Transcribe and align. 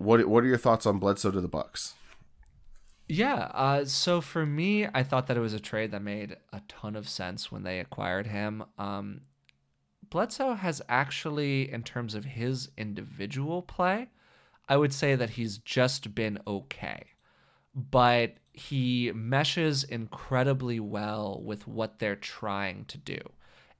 what 0.00 0.26
what 0.26 0.42
are 0.44 0.46
your 0.46 0.56
thoughts 0.56 0.86
on 0.86 0.98
Bledsoe 0.98 1.30
to 1.30 1.40
the 1.40 1.48
Bucks? 1.48 1.94
Yeah. 3.06 3.50
Uh, 3.52 3.84
so 3.84 4.20
for 4.20 4.46
me, 4.46 4.86
I 4.94 5.02
thought 5.02 5.26
that 5.26 5.36
it 5.36 5.40
was 5.40 5.52
a 5.52 5.60
trade 5.60 5.90
that 5.90 6.02
made 6.02 6.36
a 6.52 6.62
ton 6.68 6.96
of 6.96 7.08
sense 7.08 7.50
when 7.50 7.64
they 7.64 7.80
acquired 7.80 8.28
him. 8.28 8.64
Um, 8.78 9.22
Bledsoe 10.08 10.54
has 10.54 10.80
actually, 10.88 11.70
in 11.70 11.82
terms 11.82 12.14
of 12.14 12.24
his 12.24 12.70
individual 12.78 13.62
play, 13.62 14.08
I 14.68 14.76
would 14.76 14.92
say 14.92 15.16
that 15.16 15.30
he's 15.30 15.58
just 15.58 16.14
been 16.14 16.38
okay. 16.46 17.06
But 17.74 18.36
he 18.52 19.12
meshes 19.14 19.84
incredibly 19.84 20.80
well 20.80 21.42
with 21.44 21.66
what 21.66 21.98
they're 21.98 22.16
trying 22.16 22.84
to 22.86 22.98
do. 22.98 23.20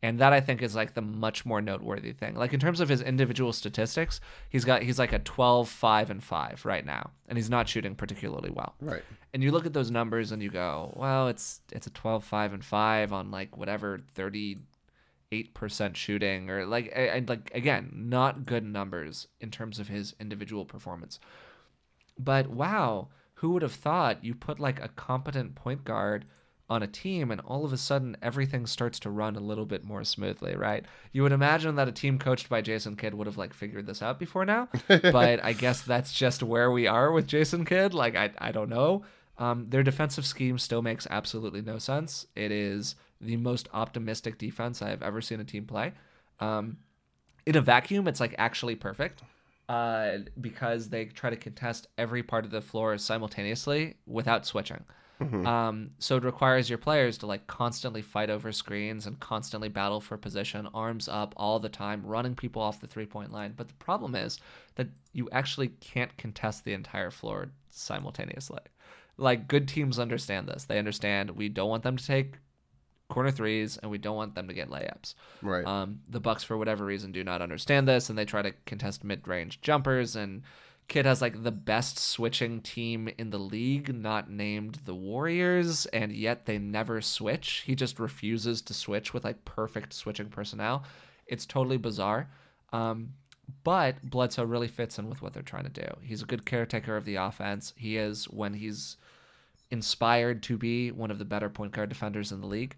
And 0.02 0.18
that 0.18 0.32
I 0.32 0.40
think 0.40 0.62
is 0.62 0.74
like 0.74 0.94
the 0.94 1.02
much 1.02 1.44
more 1.44 1.60
noteworthy 1.60 2.12
thing. 2.12 2.34
Like 2.34 2.54
in 2.54 2.60
terms 2.60 2.80
of 2.80 2.88
his 2.88 3.02
individual 3.02 3.52
statistics, 3.52 4.20
he's 4.48 4.64
got 4.64 4.82
he's 4.82 4.98
like 4.98 5.12
a 5.12 5.18
12 5.18 5.68
5 5.68 6.10
and 6.10 6.24
5 6.24 6.64
right 6.64 6.86
now 6.86 7.10
and 7.28 7.36
he's 7.36 7.50
not 7.50 7.68
shooting 7.68 7.94
particularly 7.94 8.50
well. 8.50 8.74
Right. 8.80 9.02
And 9.34 9.42
you 9.42 9.52
look 9.52 9.66
at 9.66 9.74
those 9.74 9.90
numbers 9.90 10.32
and 10.32 10.42
you 10.42 10.50
go, 10.50 10.92
well, 10.96 11.28
it's 11.28 11.60
it's 11.70 11.86
a 11.86 11.90
12 11.90 12.24
5 12.24 12.54
and 12.54 12.64
5 12.64 13.12
on 13.12 13.30
like 13.30 13.56
whatever 13.58 14.00
38% 14.16 14.58
shooting 15.94 16.48
or 16.48 16.64
like 16.64 16.90
and 16.94 17.28
like 17.28 17.50
again, 17.54 17.90
not 17.94 18.46
good 18.46 18.64
numbers 18.64 19.28
in 19.38 19.50
terms 19.50 19.78
of 19.78 19.88
his 19.88 20.14
individual 20.18 20.64
performance. 20.64 21.20
But 22.18 22.48
wow, 22.48 23.08
who 23.34 23.50
would 23.50 23.62
have 23.62 23.72
thought 23.72 24.24
you 24.24 24.34
put 24.34 24.58
like 24.58 24.82
a 24.82 24.88
competent 24.88 25.54
point 25.54 25.84
guard 25.84 26.24
on 26.70 26.84
a 26.84 26.86
team 26.86 27.32
and 27.32 27.40
all 27.40 27.64
of 27.64 27.72
a 27.72 27.76
sudden 27.76 28.16
everything 28.22 28.64
starts 28.64 29.00
to 29.00 29.10
run 29.10 29.34
a 29.34 29.40
little 29.40 29.66
bit 29.66 29.84
more 29.84 30.04
smoothly, 30.04 30.54
right? 30.54 30.86
You 31.12 31.24
would 31.24 31.32
imagine 31.32 31.74
that 31.74 31.88
a 31.88 31.92
team 31.92 32.18
coached 32.18 32.48
by 32.48 32.62
Jason 32.62 32.94
Kidd 32.94 33.12
would 33.14 33.26
have 33.26 33.36
like 33.36 33.52
figured 33.52 33.86
this 33.86 34.00
out 34.00 34.20
before 34.20 34.44
now, 34.44 34.68
but 34.88 35.44
I 35.44 35.52
guess 35.52 35.82
that's 35.82 36.12
just 36.12 36.44
where 36.44 36.70
we 36.70 36.86
are 36.86 37.10
with 37.10 37.26
Jason 37.26 37.64
Kidd. 37.64 37.92
Like 37.92 38.14
I 38.14 38.30
I 38.38 38.52
don't 38.52 38.70
know. 38.70 39.04
Um, 39.36 39.66
their 39.70 39.82
defensive 39.82 40.24
scheme 40.24 40.58
still 40.58 40.82
makes 40.82 41.06
absolutely 41.10 41.62
no 41.62 41.78
sense. 41.78 42.26
It 42.36 42.52
is 42.52 42.94
the 43.20 43.36
most 43.36 43.68
optimistic 43.72 44.38
defense 44.38 44.80
I 44.80 44.90
have 44.90 45.02
ever 45.02 45.20
seen 45.20 45.40
a 45.40 45.44
team 45.44 45.64
play. 45.64 45.92
Um, 46.38 46.76
in 47.46 47.56
a 47.56 47.60
vacuum, 47.60 48.06
it's 48.06 48.20
like 48.20 48.34
actually 48.38 48.76
perfect 48.76 49.22
uh, 49.68 50.18
because 50.40 50.90
they 50.90 51.06
try 51.06 51.30
to 51.30 51.36
contest 51.36 51.88
every 51.96 52.22
part 52.22 52.44
of 52.44 52.50
the 52.50 52.60
floor 52.60 52.96
simultaneously 52.98 53.96
without 54.06 54.44
switching. 54.44 54.84
Mm-hmm. 55.20 55.46
Um, 55.46 55.90
so 55.98 56.16
it 56.16 56.24
requires 56.24 56.68
your 56.70 56.78
players 56.78 57.18
to 57.18 57.26
like 57.26 57.46
constantly 57.46 58.00
fight 58.02 58.30
over 58.30 58.52
screens 58.52 59.06
and 59.06 59.20
constantly 59.20 59.68
battle 59.68 60.00
for 60.00 60.16
position, 60.16 60.68
arms 60.72 61.08
up 61.08 61.34
all 61.36 61.58
the 61.58 61.68
time, 61.68 62.02
running 62.04 62.34
people 62.34 62.62
off 62.62 62.80
the 62.80 62.86
three 62.86 63.06
point 63.06 63.32
line. 63.32 63.52
But 63.56 63.68
the 63.68 63.74
problem 63.74 64.14
is 64.14 64.40
that 64.76 64.88
you 65.12 65.28
actually 65.30 65.68
can't 65.80 66.16
contest 66.16 66.64
the 66.64 66.72
entire 66.72 67.10
floor 67.10 67.50
simultaneously. 67.68 68.62
Like 69.18 69.48
good 69.48 69.68
teams 69.68 69.98
understand 69.98 70.48
this. 70.48 70.64
They 70.64 70.78
understand 70.78 71.30
we 71.30 71.50
don't 71.50 71.68
want 71.68 71.82
them 71.82 71.98
to 71.98 72.06
take 72.06 72.36
corner 73.10 73.30
threes 73.30 73.76
and 73.76 73.90
we 73.90 73.98
don't 73.98 74.16
want 74.16 74.34
them 74.34 74.48
to 74.48 74.54
get 74.54 74.70
layups. 74.70 75.14
Right. 75.42 75.66
Um, 75.66 76.00
the 76.08 76.20
Bucks, 76.20 76.44
for 76.44 76.56
whatever 76.56 76.84
reason, 76.86 77.12
do 77.12 77.22
not 77.22 77.42
understand 77.42 77.86
this, 77.86 78.08
and 78.08 78.18
they 78.18 78.24
try 78.24 78.40
to 78.40 78.54
contest 78.64 79.04
mid-range 79.04 79.60
jumpers. 79.60 80.16
And 80.16 80.42
Kidd 80.90 81.06
has 81.06 81.22
like 81.22 81.44
the 81.44 81.52
best 81.52 82.00
switching 82.00 82.60
team 82.60 83.08
in 83.16 83.30
the 83.30 83.38
league, 83.38 83.94
not 83.94 84.28
named 84.28 84.80
the 84.86 84.94
Warriors, 84.94 85.86
and 85.86 86.10
yet 86.10 86.46
they 86.46 86.58
never 86.58 87.00
switch. 87.00 87.62
He 87.64 87.76
just 87.76 88.00
refuses 88.00 88.60
to 88.62 88.74
switch 88.74 89.14
with 89.14 89.22
like 89.22 89.44
perfect 89.44 89.92
switching 89.92 90.30
personnel. 90.30 90.82
It's 91.28 91.46
totally 91.46 91.76
bizarre. 91.76 92.28
Um, 92.72 93.10
but 93.62 94.02
Bledsoe 94.02 94.42
really 94.42 94.66
fits 94.66 94.98
in 94.98 95.08
with 95.08 95.22
what 95.22 95.32
they're 95.32 95.44
trying 95.44 95.62
to 95.62 95.70
do. 95.70 95.86
He's 96.02 96.22
a 96.22 96.26
good 96.26 96.44
caretaker 96.44 96.96
of 96.96 97.04
the 97.04 97.14
offense. 97.14 97.72
He 97.76 97.96
is 97.96 98.24
when 98.24 98.54
he's 98.54 98.96
inspired 99.70 100.42
to 100.42 100.58
be 100.58 100.90
one 100.90 101.12
of 101.12 101.20
the 101.20 101.24
better 101.24 101.48
point 101.48 101.70
guard 101.70 101.88
defenders 101.88 102.32
in 102.32 102.40
the 102.40 102.48
league. 102.48 102.74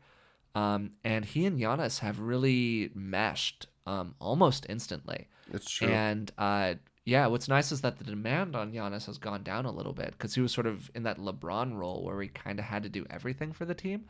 Um, 0.55 0.91
and 1.03 1.25
he 1.25 1.47
and 1.47 1.59
Giannis 1.59 2.01
have 2.01 2.21
really 2.21 2.91
meshed 2.95 3.69
um, 3.87 4.17
almost 4.19 4.67
instantly. 4.69 5.29
It's 5.51 5.71
true. 5.71 5.89
And 5.89 6.31
uh, 6.37 6.75
yeah, 7.05 7.27
what's 7.27 7.49
nice 7.49 7.73
is 7.73 7.81
that 7.81 7.99
the 7.99 8.05
demand 8.05 8.55
on 8.55 8.73
Giannis 8.73 9.07
has 9.07 9.19
gone 9.19 9.43
down 9.43 9.67
a 9.67 9.73
little 9.73 9.93
bit 9.93 10.13
because 10.13 10.35
he 10.35 10.41
was 10.41 10.53
sort 10.53 10.67
of 10.67 10.91
in 10.95 11.03
that 11.03 11.19
LeBron 11.19 11.77
role 11.77 12.05
where 12.05 12.21
he 12.23 12.29
kind 12.29 12.59
of 12.59 12.67
had 12.67 12.83
to 12.85 12.89
do 12.89 13.07
everything 13.11 13.53
for 13.53 13.65
the 13.65 13.75
team. 13.75 14.05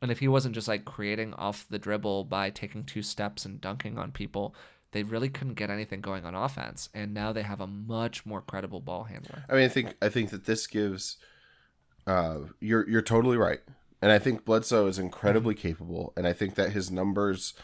And 0.00 0.10
if 0.10 0.20
he 0.20 0.28
wasn't 0.28 0.54
just 0.54 0.68
like 0.68 0.84
creating 0.84 1.34
off 1.34 1.66
the 1.68 1.78
dribble 1.78 2.24
by 2.24 2.50
taking 2.50 2.84
two 2.84 3.02
steps 3.02 3.44
and 3.44 3.60
dunking 3.60 3.98
on 3.98 4.12
people, 4.12 4.54
they 4.92 5.02
really 5.02 5.28
couldn't 5.28 5.54
get 5.54 5.70
anything 5.70 6.00
going 6.00 6.24
on 6.24 6.34
offense. 6.34 6.88
And 6.94 7.12
now 7.12 7.32
they 7.32 7.42
have 7.42 7.60
a 7.60 7.66
much 7.66 8.24
more 8.24 8.40
credible 8.40 8.80
ball 8.80 9.04
handler. 9.04 9.44
I 9.48 9.54
mean, 9.54 9.64
I 9.64 9.68
think 9.68 9.94
I 10.00 10.08
think 10.08 10.30
that 10.30 10.46
this 10.46 10.66
gives. 10.66 11.18
Uh, 12.06 12.40
you're 12.60 12.88
you're 12.88 13.02
totally 13.02 13.38
right, 13.38 13.60
and 14.02 14.12
I 14.12 14.18
think 14.18 14.44
Bledsoe 14.44 14.86
is 14.86 14.98
incredibly 14.98 15.54
capable, 15.54 16.12
and 16.18 16.26
I 16.26 16.34
think 16.34 16.54
that 16.56 16.72
his 16.72 16.90
numbers 16.90 17.54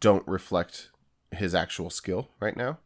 don't 0.00 0.26
reflect 0.26 0.88
his 1.30 1.54
actual 1.54 1.90
skill 1.90 2.30
right 2.40 2.56
now, 2.56 2.78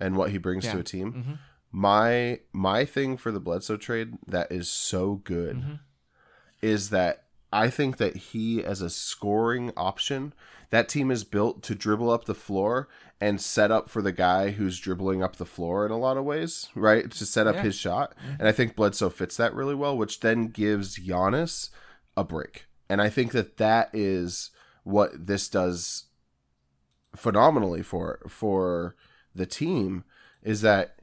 and 0.00 0.16
what 0.16 0.30
he 0.30 0.38
brings 0.38 0.64
to 0.64 0.78
a 0.78 0.82
team. 0.82 1.12
Mhm. 1.12 1.38
My 1.72 2.40
my 2.52 2.84
thing 2.84 3.16
for 3.16 3.30
the 3.30 3.40
Bledsoe 3.40 3.76
trade 3.76 4.14
that 4.26 4.50
is 4.50 4.68
so 4.68 5.16
good 5.16 5.56
Mhm. 5.56 5.80
is 6.62 6.90
that 6.90 7.24
I 7.52 7.68
think 7.70 7.96
that 7.98 8.16
he 8.16 8.64
as 8.64 8.80
a 8.80 8.90
scoring 8.90 9.72
option, 9.76 10.32
that 10.70 10.88
team 10.88 11.10
is 11.10 11.24
built 11.24 11.62
to 11.64 11.74
dribble 11.74 12.10
up 12.10 12.24
the 12.24 12.34
floor 12.34 12.88
and 13.20 13.40
set 13.40 13.70
up 13.70 13.88
for 13.90 14.00
the 14.02 14.12
guy 14.12 14.50
who's 14.52 14.78
dribbling 14.78 15.22
up 15.22 15.36
the 15.36 15.44
floor 15.44 15.84
in 15.84 15.90
a 15.92 15.98
lot 15.98 16.16
of 16.16 16.24
ways, 16.24 16.68
right? 16.74 17.10
To 17.10 17.26
set 17.26 17.46
up 17.46 17.56
Yeah. 17.56 17.62
his 17.64 17.74
shot. 17.74 18.14
And 18.38 18.46
I 18.48 18.52
think 18.52 18.76
Bledsoe 18.76 19.10
fits 19.10 19.36
that 19.36 19.54
really 19.54 19.74
well, 19.74 19.96
which 19.96 20.20
then 20.20 20.46
gives 20.48 20.96
Giannis 20.98 21.70
a 22.16 22.24
break. 22.24 22.66
And 22.88 23.02
I 23.02 23.08
think 23.10 23.32
that 23.32 23.56
that 23.58 23.90
is 23.92 24.50
what 24.84 25.26
this 25.26 25.48
does 25.48 26.04
phenomenally 27.14 27.82
for 27.82 28.20
for 28.28 28.94
the 29.34 29.46
team 29.46 30.04
is 30.42 30.62
that 30.62 30.96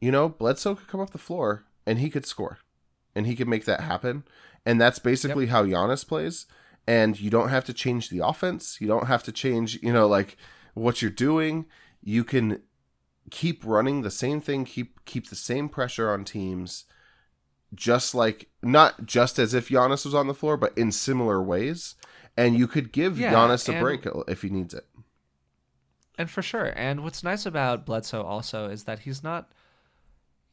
you 0.00 0.10
know 0.10 0.28
Bledsoe 0.28 0.74
could 0.74 0.88
come 0.88 1.00
up 1.00 1.10
the 1.10 1.18
floor 1.18 1.64
and 1.86 1.98
he 1.98 2.10
could 2.10 2.26
score 2.26 2.58
and 3.14 3.26
he 3.26 3.36
could 3.36 3.48
make 3.48 3.64
that 3.64 3.80
happen. 3.80 4.24
And 4.64 4.80
that's 4.80 4.98
basically 4.98 5.46
how 5.46 5.64
Giannis 5.64 6.06
plays. 6.06 6.46
And 6.88 7.18
you 7.18 7.30
don't 7.30 7.48
have 7.48 7.64
to 7.66 7.72
change 7.72 8.10
the 8.10 8.24
offense. 8.24 8.80
You 8.80 8.88
don't 8.88 9.06
have 9.06 9.22
to 9.24 9.32
change 9.32 9.82
you 9.82 9.92
know 9.92 10.06
like 10.06 10.36
what 10.74 11.02
you're 11.02 11.10
doing. 11.10 11.66
You 12.02 12.24
can 12.24 12.62
keep 13.30 13.64
running 13.64 14.02
the 14.02 14.10
same 14.10 14.40
thing 14.40 14.64
keep 14.64 15.04
keep 15.04 15.28
the 15.28 15.34
same 15.34 15.68
pressure 15.68 16.12
on 16.12 16.24
teams 16.24 16.84
just 17.74 18.14
like 18.14 18.48
not 18.62 19.04
just 19.04 19.36
as 19.40 19.52
if 19.52 19.68
Giannis 19.68 20.04
was 20.04 20.14
on 20.14 20.28
the 20.28 20.34
floor 20.34 20.56
but 20.56 20.76
in 20.78 20.92
similar 20.92 21.42
ways. 21.42 21.96
And 22.36 22.56
you 22.56 22.68
could 22.68 22.92
give 22.92 23.18
Yeah, 23.18 23.32
Giannis 23.32 23.74
a 23.74 23.80
break 23.80 24.06
if 24.28 24.42
he 24.42 24.50
needs 24.50 24.74
it 24.74 24.86
And 26.18 26.30
for 26.30 26.42
sure. 26.42 26.72
And 26.76 27.02
what's 27.02 27.22
nice 27.22 27.46
about 27.46 27.84
Bledsoe 27.84 28.22
also 28.22 28.68
is 28.68 28.84
that 28.84 29.00
he's 29.00 29.22
not 29.22 29.52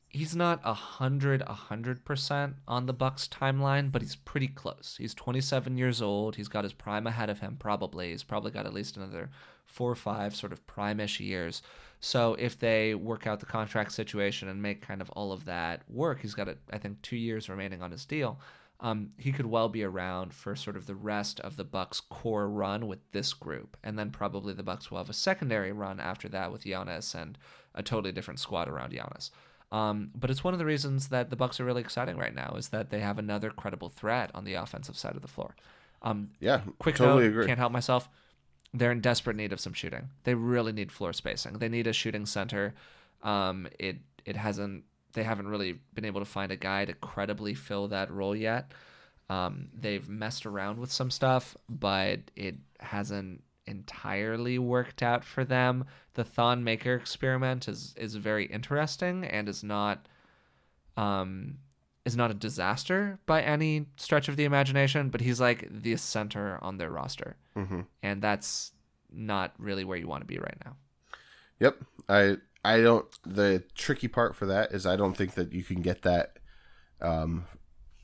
he's 0.09 0.35
not 0.35 0.62
a 0.63 0.74
hundred 0.74 1.41
a 1.47 1.53
hundred 1.53 2.06
percent 2.06 2.56
on 2.68 2.85
the 2.85 2.94
Bucks 2.94 3.28
timeline, 3.28 3.91
but 3.91 4.01
he's 4.01 4.16
pretty 4.16 4.47
close. 4.47 4.96
He's 5.00 5.13
twenty 5.13 5.41
seven 5.41 5.78
years 5.78 6.01
old. 6.01 6.35
He's 6.35 6.50
got 6.50 6.63
his 6.66 6.74
prime 6.74 7.07
ahead 7.07 7.29
of 7.29 7.40
him 7.40 7.57
probably. 7.57 8.12
He's 8.12 8.24
probably 8.24 8.51
got 8.51 8.66
at 8.66 8.74
least 8.74 8.97
another 8.97 9.29
four 9.66 9.90
or 9.90 9.96
five 9.96 10.35
sort 10.35 10.51
of 10.51 10.66
prime-ish 10.68 11.19
years. 11.19 11.62
So 12.00 12.35
if 12.35 12.59
they 12.59 12.95
work 12.95 13.25
out 13.25 13.40
the 13.40 13.45
contract 13.45 13.94
situation 13.94 14.50
and 14.50 14.62
make 14.62 14.81
kind 14.81 15.01
of 15.01 15.09
all 15.12 15.31
of 15.31 15.45
that 15.45 15.84
work, 15.90 16.22
he's 16.22 16.34
got 16.34 16.50
I 16.72 16.78
think 16.78 17.01
two 17.01 17.16
years 17.16 17.50
remaining 17.50 17.81
on 17.81 17.91
his 17.91 18.06
deal. 18.06 18.40
Um, 18.79 19.11
he 19.17 19.31
could 19.31 19.45
well 19.45 19.69
be 19.69 19.84
around 19.84 20.34
for 20.34 20.56
sort 20.56 20.75
of 20.75 20.88
the 20.88 20.95
rest 20.95 21.39
of 21.39 21.56
the 21.56 21.63
Bucks 21.63 22.01
core 22.01 22.50
run 22.50 22.88
with 22.88 23.00
this 23.11 23.34
group, 23.34 23.78
and 23.84 23.97
then 23.97 24.11
probably 24.11 24.53
the 24.53 24.63
Bucks 24.63 24.91
will 24.91 24.97
have 24.97 25.09
a 25.09 25.13
secondary 25.13 25.72
run 25.72 26.00
after 26.00 26.28
that 26.29 26.51
with 26.51 26.63
Giannis 26.63 27.16
and 27.16 27.38
a 27.73 27.81
totally 27.81 28.12
different 28.12 28.39
squad 28.39 28.67
around 28.67 28.91
Giannis. 28.91 29.29
Um, 29.72 30.12
but 30.13 30.29
it's 30.29 30.44
one 30.44 30.53
of 30.53 30.59
the 30.59 30.65
reasons 30.65 31.07
that 31.07 31.30
the 31.30 31.36
Bucks 31.36 31.59
are 31.59 31.65
really 31.65 31.81
exciting 31.81 32.18
right 32.18 32.36
now 32.36 32.56
is 32.57 32.69
that 32.69 32.89
they 32.89 33.00
have 33.00 33.18
another 33.18 33.50
credible 33.50 33.89
threat 33.89 34.30
on 34.36 34.44
the 34.44 34.53
offensive 34.53 34.97
side 34.97 35.15
of 35.15 35.21
the 35.21 35.27
floor. 35.27 35.56
Um, 36.01 36.31
yeah 36.39 36.62
quick 36.80 36.95
totally 36.95 37.24
note, 37.24 37.30
agree 37.30 37.45
can't 37.45 37.59
help 37.59 37.71
myself. 37.71 38.09
They're 38.74 38.92
in 38.92 39.00
desperate 39.00 39.38
need 39.38 39.53
of 39.53 39.59
some 39.59 39.74
shooting. 39.74 40.09
They 40.25 40.36
really 40.36 40.74
need 40.74 40.92
floor 40.92 41.13
spacing. 41.13 41.59
They 41.59 41.69
need 41.69 41.88
a 41.88 41.94
shooting 41.94 42.25
center. 42.25 42.74
Um, 43.21 43.68
it 43.80 43.97
it 44.25 44.36
hasn't. 44.36 44.83
They 45.13 45.24
haven't 45.24 45.48
really 45.48 45.80
been 45.94 46.06
able 46.06 46.21
to 46.21 46.25
find 46.25 46.51
a 46.51 46.56
guy 46.57 46.86
to 46.86 46.94
credibly 46.94 47.54
fill 47.54 47.88
that 47.89 48.12
role 48.12 48.36
yet. 48.36 48.71
Um, 49.30 49.69
they've 49.74 50.07
messed 50.10 50.45
around 50.45 50.80
with 50.80 50.92
some 50.92 51.10
stuff, 51.10 51.56
but 51.69 52.19
it 52.36 52.56
hasn't 52.80 53.44
entirely 53.65 54.60
worked 54.60 55.01
out 55.01 55.24
for 55.24 55.45
them. 55.45 55.86
The 56.15 56.24
Thon 56.24 56.63
Maker 56.63 56.95
experiment 56.95 57.68
is 57.68 57.95
is 57.98 58.15
very 58.15 58.45
interesting 58.45 59.24
and 59.24 59.48
is 59.48 59.63
not 59.63 60.07
um 60.98 61.57
is 62.06 62.18
not 62.18 62.30
a 62.31 62.33
disaster 62.33 63.18
by 63.25 63.42
any 63.42 63.86
stretch 63.95 64.27
of 64.27 64.36
the 64.36 64.44
imagination, 64.44 65.09
but 65.09 65.21
he's 65.21 65.39
like 65.39 65.68
the 65.71 65.95
center 65.95 66.59
on 66.62 66.77
their 66.77 66.92
roster. 66.92 67.38
hmm 67.56 67.81
And 68.01 68.21
that's 68.21 68.74
not 69.09 69.54
really 69.57 69.86
where 69.86 69.98
you 69.98 70.07
want 70.07 70.21
to 70.21 70.27
be 70.27 70.38
right 70.38 70.57
now. 70.66 70.75
Yep. 71.59 71.77
I 72.09 72.38
I 72.63 72.81
don't 72.81 73.05
the 73.23 73.63
tricky 73.75 74.07
part 74.07 74.35
for 74.35 74.45
that 74.47 74.71
is 74.71 74.85
I 74.85 74.95
don't 74.95 75.15
think 75.15 75.33
that 75.35 75.53
you 75.53 75.63
can 75.63 75.81
get 75.81 76.01
that 76.03 76.39
um 77.01 77.45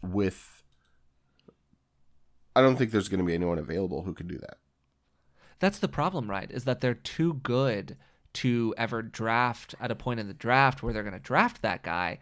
with 0.02 0.64
I 2.56 2.62
don't 2.62 2.76
think 2.76 2.92
there's 2.92 3.10
going 3.10 3.20
to 3.20 3.26
be 3.26 3.36
anyone 3.36 3.60
available 3.60 4.04
who 4.04 4.14
can 4.14 4.28
do 4.28 4.38
that. 4.40 4.58
That's 5.60 5.80
the 5.80 5.88
problem, 5.88 6.30
right? 6.30 6.50
Is 6.50 6.66
that 6.66 6.82
they're 6.82 6.94
too 6.94 7.36
good 7.36 7.98
to 8.34 8.74
ever 8.78 9.02
draft 9.02 9.76
at 9.80 9.92
a 9.92 9.96
point 9.96 10.20
in 10.20 10.28
the 10.28 10.34
draft 10.34 10.82
where 10.82 10.94
they're 10.94 11.04
going 11.04 11.14
to 11.14 11.20
draft 11.20 11.62
that 11.62 11.84
guy 11.84 12.20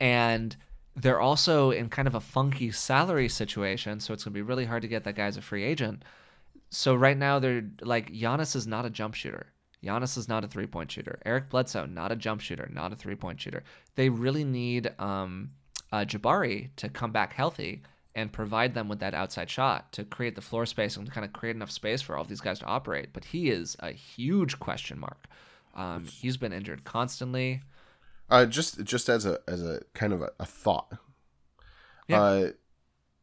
and 0.00 0.56
they're 0.96 1.20
also 1.20 1.70
in 1.70 1.88
kind 1.88 2.06
of 2.08 2.14
a 2.14 2.20
funky 2.20 2.70
salary 2.70 3.28
situation, 3.28 4.00
so 4.00 4.12
it's 4.12 4.24
going 4.24 4.32
to 4.32 4.38
be 4.38 4.42
really 4.42 4.66
hard 4.66 4.82
to 4.82 4.88
get 4.88 5.04
that 5.04 5.14
guy 5.14 5.26
as 5.26 5.36
a 5.36 5.42
free 5.42 5.64
agent. 5.64 6.04
So 6.70 6.94
right 6.94 7.16
now 7.16 7.38
they're 7.38 7.64
like 7.80 8.12
Giannis 8.12 8.56
is 8.56 8.66
not 8.66 8.84
a 8.84 8.90
jump 8.90 9.14
shooter. 9.14 9.51
Giannis 9.84 10.16
is 10.16 10.28
not 10.28 10.44
a 10.44 10.48
three 10.48 10.66
point 10.66 10.90
shooter. 10.92 11.20
Eric 11.26 11.50
Bledsoe, 11.50 11.86
not 11.86 12.12
a 12.12 12.16
jump 12.16 12.40
shooter, 12.40 12.68
not 12.72 12.92
a 12.92 12.96
three 12.96 13.16
point 13.16 13.40
shooter. 13.40 13.64
They 13.96 14.08
really 14.08 14.44
need 14.44 14.92
um, 14.98 15.50
uh, 15.90 16.04
Jabari 16.04 16.70
to 16.76 16.88
come 16.88 17.10
back 17.12 17.32
healthy 17.32 17.82
and 18.14 18.32
provide 18.32 18.74
them 18.74 18.88
with 18.88 19.00
that 19.00 19.14
outside 19.14 19.48
shot 19.48 19.90
to 19.92 20.04
create 20.04 20.34
the 20.34 20.40
floor 20.42 20.66
space 20.66 20.96
and 20.96 21.06
to 21.06 21.12
kind 21.12 21.24
of 21.24 21.32
create 21.32 21.56
enough 21.56 21.70
space 21.70 22.02
for 22.02 22.14
all 22.16 22.22
of 22.22 22.28
these 22.28 22.40
guys 22.42 22.58
to 22.58 22.66
operate. 22.66 23.08
But 23.12 23.24
he 23.24 23.50
is 23.50 23.76
a 23.80 23.90
huge 23.90 24.58
question 24.58 24.98
mark. 25.00 25.26
Um, 25.74 26.04
he's 26.04 26.36
been 26.36 26.52
injured 26.52 26.84
constantly. 26.84 27.62
Uh, 28.30 28.46
just 28.46 28.84
just 28.84 29.08
as 29.08 29.26
a 29.26 29.40
as 29.48 29.62
a 29.62 29.80
kind 29.94 30.12
of 30.12 30.22
a, 30.22 30.30
a 30.38 30.44
thought. 30.46 30.92
Yeah. 32.08 32.20
Uh, 32.22 32.50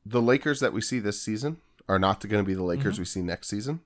the 0.05 0.21
Lakers 0.21 0.59
that 0.59 0.73
we 0.73 0.81
see 0.81 0.99
this 0.99 1.21
season 1.21 1.57
are 1.87 1.99
not 1.99 2.27
going 2.27 2.43
to 2.43 2.47
be 2.47 2.53
the 2.53 2.63
Lakers 2.63 2.93
Mm-hmm. 2.95 3.01
we 3.01 3.05
see 3.05 3.21
next 3.21 3.47
season. 3.47 3.81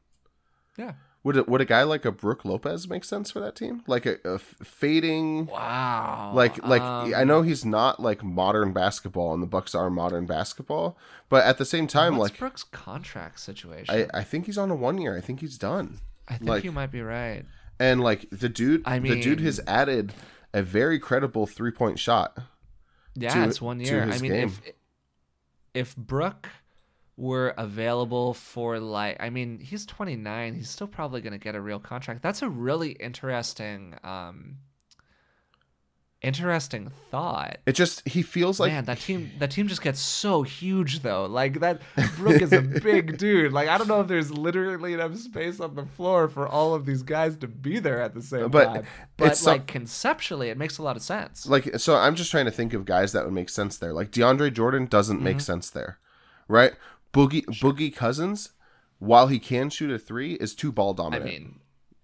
Yeah. 0.78 0.94
Would 1.26 1.38
it, 1.38 1.48
would 1.48 1.62
a 1.62 1.66
guy 1.66 1.84
like 1.84 2.04
a 2.04 2.12
Brook 2.12 2.44
Lopez 2.44 2.90
make 2.90 3.06
sense 3.06 3.32
for 3.32 3.40
that 3.40 3.56
team? 3.56 3.82
Like 3.88 4.06
a 4.06 4.38
fading, 4.40 5.46
Wow. 5.46 6.34
like 6.36 6.62
like 6.66 6.82
Um, 6.82 7.14
I 7.16 7.24
know 7.24 7.44
he's 7.44 7.64
not 7.64 8.02
like 8.02 8.24
modern 8.24 8.74
basketball, 8.74 9.34
and 9.34 9.42
the 9.42 9.48
Bucks 9.48 9.74
are 9.74 9.90
modern 9.90 10.26
basketball, 10.26 10.98
but 11.30 11.46
at 11.46 11.58
the 11.58 11.66
same 11.66 11.88
time, 11.88 12.18
what's 12.18 12.32
like 12.34 12.40
Brooks' 12.40 12.66
contract 12.66 13.40
situation? 13.40 14.08
I 14.14 14.20
I 14.20 14.24
think 14.24 14.48
he's 14.48 14.58
on 14.58 14.70
a 14.70 14.76
one 14.76 14.98
year. 14.98 15.16
I 15.18 15.22
think 15.22 15.40
he's 15.40 15.58
done. 15.58 16.00
I 16.28 16.36
think 16.38 16.50
like- 16.50 16.64
you 16.66 16.72
might 16.74 16.92
be 16.92 17.02
right. 17.02 17.46
And 17.80 18.02
like 18.02 18.30
the 18.30 18.50
dude, 18.50 18.84
I 18.86 19.00
mean, 19.00 19.14
the 19.14 19.22
dude 19.22 19.40
has 19.42 19.60
added 19.66 20.14
a 20.54 20.62
very 20.62 21.00
credible 21.00 21.48
three 21.48 21.72
point 21.72 22.00
shot. 22.00 22.38
Yeah, 23.16 23.34
to- 23.34 23.44
it's 23.50 23.62
one 23.62 23.80
year. 23.80 24.04
I 24.04 24.18
mean, 24.20 24.32
game. 24.32 24.48
if 24.50 24.62
if 25.74 25.96
Brooke 25.96 26.50
were 27.16 27.54
available 27.58 28.34
for 28.34 28.80
like, 28.80 29.18
I 29.20 29.30
mean, 29.30 29.60
he's 29.60 29.86
29. 29.86 30.56
He's 30.56 30.70
still 30.70 30.88
probably 30.88 31.22
going 31.22 31.34
to 31.34 31.40
get 31.40 31.54
a 31.56 31.62
real 31.62 31.80
contract. 31.80 32.22
That's 32.24 32.42
a 32.42 32.50
really 32.50 32.92
interesting, 32.94 33.96
um, 34.04 34.58
interesting 36.22 36.90
thought. 37.12 37.58
It 37.66 37.74
just 37.74 38.08
he 38.08 38.22
feels 38.22 38.60
like 38.60 38.72
Man, 38.72 38.86
that 38.86 39.00
team 39.00 39.30
that 39.40 39.52
team 39.52 39.68
just 39.68 39.82
gets 39.82 40.00
so 40.00 40.42
huge 40.44 41.02
though. 41.02 41.26
Like 41.26 41.60
that 41.60 41.82
Brook 42.18 42.42
is 42.42 42.54
a 42.54 42.62
big 42.84 43.18
dude. 43.18 43.52
Like 43.52 43.68
I 43.68 43.78
don't 43.78 43.88
know 43.90 44.00
if 44.02 44.08
there's 44.08 44.32
literally 44.32 44.94
enough 44.94 45.18
space 45.18 45.60
on 45.60 45.76
the 45.76 45.86
floor 45.86 46.30
for 46.30 46.48
all 46.48 46.74
of 46.74 46.86
these 46.86 47.04
guys 47.04 47.36
to 47.38 47.48
be 47.48 47.80
there 47.80 48.02
at 48.02 48.14
the 48.14 48.22
same 48.22 48.50
But 48.50 48.66
time. 48.74 48.84
But 49.18 49.32
it's 49.34 49.42
so- 49.42 49.52
like 49.52 49.68
conceptually 49.68 50.50
it 50.50 50.58
makes 50.58 50.78
a 50.78 50.84
lot 50.84 50.96
of 50.96 51.02
sense. 51.02 51.46
like 51.46 51.78
so 51.78 51.96
i'm 51.96 52.16
just 52.16 52.32
trying 52.32 52.46
to 52.46 52.52
think 52.52 52.74
of 52.74 52.86
guys 52.86 53.12
that 53.12 53.26
would 53.26 53.34
make 53.34 53.50
sense 53.50 53.78
there 53.78 53.92
like 53.94 54.10
deandre 54.12 54.52
jordan 54.52 54.86
doesn't 54.86 55.22
make 55.22 55.34
Mm-hmm. 55.38 55.42
sense 55.42 55.70
there 55.70 55.98
right 56.48 56.74
boogie 57.14 57.46
boogie 57.62 57.96
cousins 57.96 58.50
while 59.00 59.28
he 59.28 59.40
can 59.40 59.70
shoot 59.70 59.92
a 59.92 60.00
three 60.00 60.34
is 60.36 60.54
too 60.56 60.72
ball 60.72 60.94
dominant. 60.94 61.24
I 61.30 61.32
mean, 61.32 61.60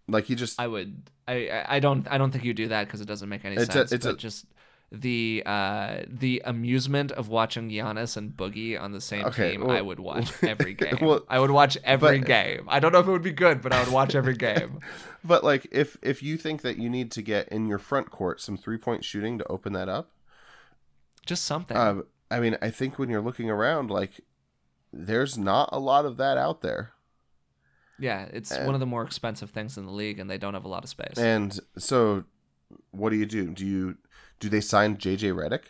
like 0.08 0.26
he 0.26 0.36
just 0.36 0.60
I 0.60 0.68
would 0.68 1.10
I 1.28 1.64
I- 1.68 1.80
don't 1.80 2.08
I 2.10 2.18
don't 2.18 2.32
think 2.32 2.44
you 2.46 2.54
do 2.54 2.68
that 2.70 2.86
because 2.88 3.02
it 3.02 3.08
doesn't 3.08 3.30
make 3.30 3.44
any 3.46 3.56
It's 3.56 3.70
a- 3.70 3.72
sense. 3.72 3.92
it's 3.92 4.06
a- 4.06 4.14
just 4.16 4.46
the 4.92 5.44
uh 5.46 6.02
the 6.08 6.42
amusement 6.46 7.12
of 7.12 7.30
watching 7.30 7.70
Giannis 7.70 8.18
and 8.18 8.32
Boogie 8.36 8.80
on 8.80 8.92
the 8.92 9.00
same 9.00 9.24
Okay, 9.26 9.52
team, 9.52 9.62
well- 9.68 9.78
I 9.78 9.82
would 9.82 10.00
watch 10.00 10.32
every 10.44 10.74
game. 10.74 10.98
well, 11.02 11.22
I 11.30 11.40
would 11.40 11.52
watch 11.52 11.78
every 11.84 12.20
but- 12.20 12.28
game. 12.28 12.66
I 12.68 12.80
don't 12.80 12.92
know 12.92 13.00
if 13.00 13.08
it 13.08 13.12
would 13.12 13.22
be 13.22 13.32
good, 13.32 13.62
but 13.62 13.72
I 13.72 13.84
would 13.84 13.94
watch 13.94 14.16
every 14.16 14.36
game. 14.36 14.80
but 15.24 15.44
like 15.44 15.68
if 15.72 15.98
if 16.02 16.24
you 16.24 16.38
think 16.38 16.64
that 16.64 16.78
you 16.78 16.90
need 16.90 17.12
to 17.12 17.22
get 17.22 17.48
in 17.50 17.68
your 17.68 17.78
front 17.78 18.10
court 18.10 18.42
some 18.42 18.58
three 18.58 18.78
point 18.80 19.06
shooting 19.06 19.38
to 19.38 19.46
open 19.48 19.74
that 19.74 19.90
up 19.90 20.12
Just 21.26 21.46
something. 21.46 21.78
um 21.78 22.04
i 22.32 22.40
mean 22.40 22.58
i 22.62 22.70
think 22.70 22.98
when 23.00 23.10
you're 23.10 23.22
looking 23.22 23.50
around 23.50 23.90
like 23.92 24.22
there's 24.92 25.38
not 25.38 25.70
a 25.72 25.80
lot 25.80 26.06
of 26.06 26.18
that 26.18 26.38
out 26.38 26.62
there 26.62 26.92
yeah, 28.02 28.28
it's 28.32 28.52
and- 28.52 28.66
one 28.66 28.76
of 28.76 28.80
the 28.80 28.86
more 28.86 29.04
expensive 29.04 29.50
things 29.50 29.78
in 29.78 29.86
the 29.86 29.92
league, 29.92 30.20
and 30.20 30.30
they 30.30 30.38
don't 30.38 30.54
have 30.54 30.64
a 30.64 30.70
lot 30.70 30.86
of 30.86 30.90
space. 30.90 31.18
and 31.18 31.60
so 31.78 32.24
what 32.92 33.10
do 33.10 33.18
you 33.18 33.26
do 33.26 33.50
do 33.50 33.66
you 33.66 33.98
do 34.40 34.48
they 34.50 34.62
sign 34.62 34.96
jj 34.98 35.34
Redick? 35.34 35.64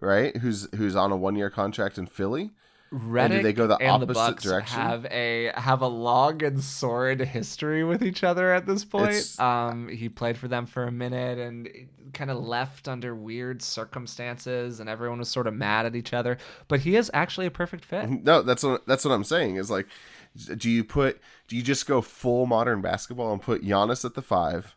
right 0.00 0.36
who's 0.38 0.68
who's 0.74 0.96
on 0.96 1.12
a 1.12 1.16
one 1.16 1.36
year 1.36 1.50
contract 1.50 1.98
in 1.98 2.06
philly 2.06 2.50
Redick 2.92 3.42
they 3.42 3.52
go 3.54 3.66
the 3.66 3.76
and 3.78 4.02
the 4.02 4.06
opposite 4.06 4.14
Bucks 4.14 4.42
direction? 4.42 4.78
have 4.80 5.06
a 5.06 5.50
have 5.54 5.80
a 5.80 5.86
long 5.86 6.42
and 6.44 6.62
sordid 6.62 7.26
history 7.26 7.84
with 7.84 8.02
each 8.02 8.22
other 8.22 8.52
at 8.52 8.66
this 8.66 8.84
point. 8.84 9.34
Um, 9.40 9.88
he 9.88 10.08
played 10.10 10.36
for 10.36 10.46
them 10.48 10.66
for 10.66 10.84
a 10.84 10.92
minute 10.92 11.38
and 11.38 11.68
kind 12.12 12.30
of 12.30 12.36
left 12.36 12.88
under 12.88 13.14
weird 13.14 13.62
circumstances, 13.62 14.78
and 14.78 14.90
everyone 14.90 15.18
was 15.18 15.30
sort 15.30 15.46
of 15.46 15.54
mad 15.54 15.86
at 15.86 15.96
each 15.96 16.12
other. 16.12 16.36
But 16.68 16.80
he 16.80 16.96
is 16.96 17.10
actually 17.14 17.46
a 17.46 17.50
perfect 17.50 17.84
fit. 17.84 18.08
No, 18.24 18.42
that's 18.42 18.62
what 18.62 18.86
that's 18.86 19.04
what 19.06 19.12
I'm 19.12 19.24
saying. 19.24 19.56
Is 19.56 19.70
like, 19.70 19.86
do 20.56 20.68
you 20.70 20.84
put 20.84 21.18
do 21.48 21.56
you 21.56 21.62
just 21.62 21.86
go 21.86 22.02
full 22.02 22.44
modern 22.44 22.82
basketball 22.82 23.32
and 23.32 23.40
put 23.40 23.64
Giannis 23.64 24.04
at 24.04 24.12
the 24.14 24.22
five, 24.22 24.76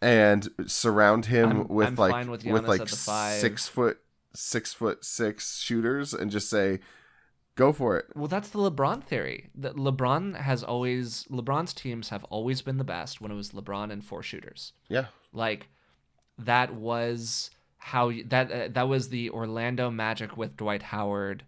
and 0.00 0.48
surround 0.66 1.26
him 1.26 1.48
I'm- 1.48 1.68
with 1.68 1.86
I'm 1.88 1.94
like 1.96 2.28
with 2.28 2.44
with, 2.44 2.66
like 2.68 2.80
at 2.80 2.88
the 2.88 3.30
six 3.38 3.68
foot 3.68 3.98
six 4.34 4.72
foot 4.72 5.04
six 5.04 5.60
shooters 5.60 6.12
and 6.12 6.30
just 6.30 6.50
say, 6.50 6.80
go 7.54 7.72
for 7.72 7.96
it. 7.98 8.06
Well, 8.14 8.28
that's 8.28 8.48
the 8.50 8.58
LeBron 8.58 9.04
theory. 9.04 9.50
That 9.54 9.76
LeBron 9.76 10.40
has 10.40 10.62
always 10.62 11.24
LeBron's 11.30 11.72
teams 11.72 12.08
have 12.10 12.24
always 12.24 12.62
been 12.62 12.78
the 12.78 12.84
best 12.84 13.20
when 13.20 13.30
it 13.30 13.34
was 13.34 13.50
LeBron 13.52 13.90
and 13.90 14.04
four 14.04 14.22
shooters. 14.22 14.72
Yeah, 14.88 15.06
like 15.32 15.68
that 16.38 16.74
was 16.74 17.50
how 17.78 18.12
that 18.26 18.50
uh, 18.52 18.68
that 18.72 18.88
was 18.88 19.08
the 19.08 19.30
Orlando 19.30 19.90
Magic 19.90 20.36
with 20.36 20.56
Dwight 20.56 20.82
Howard 20.82 21.44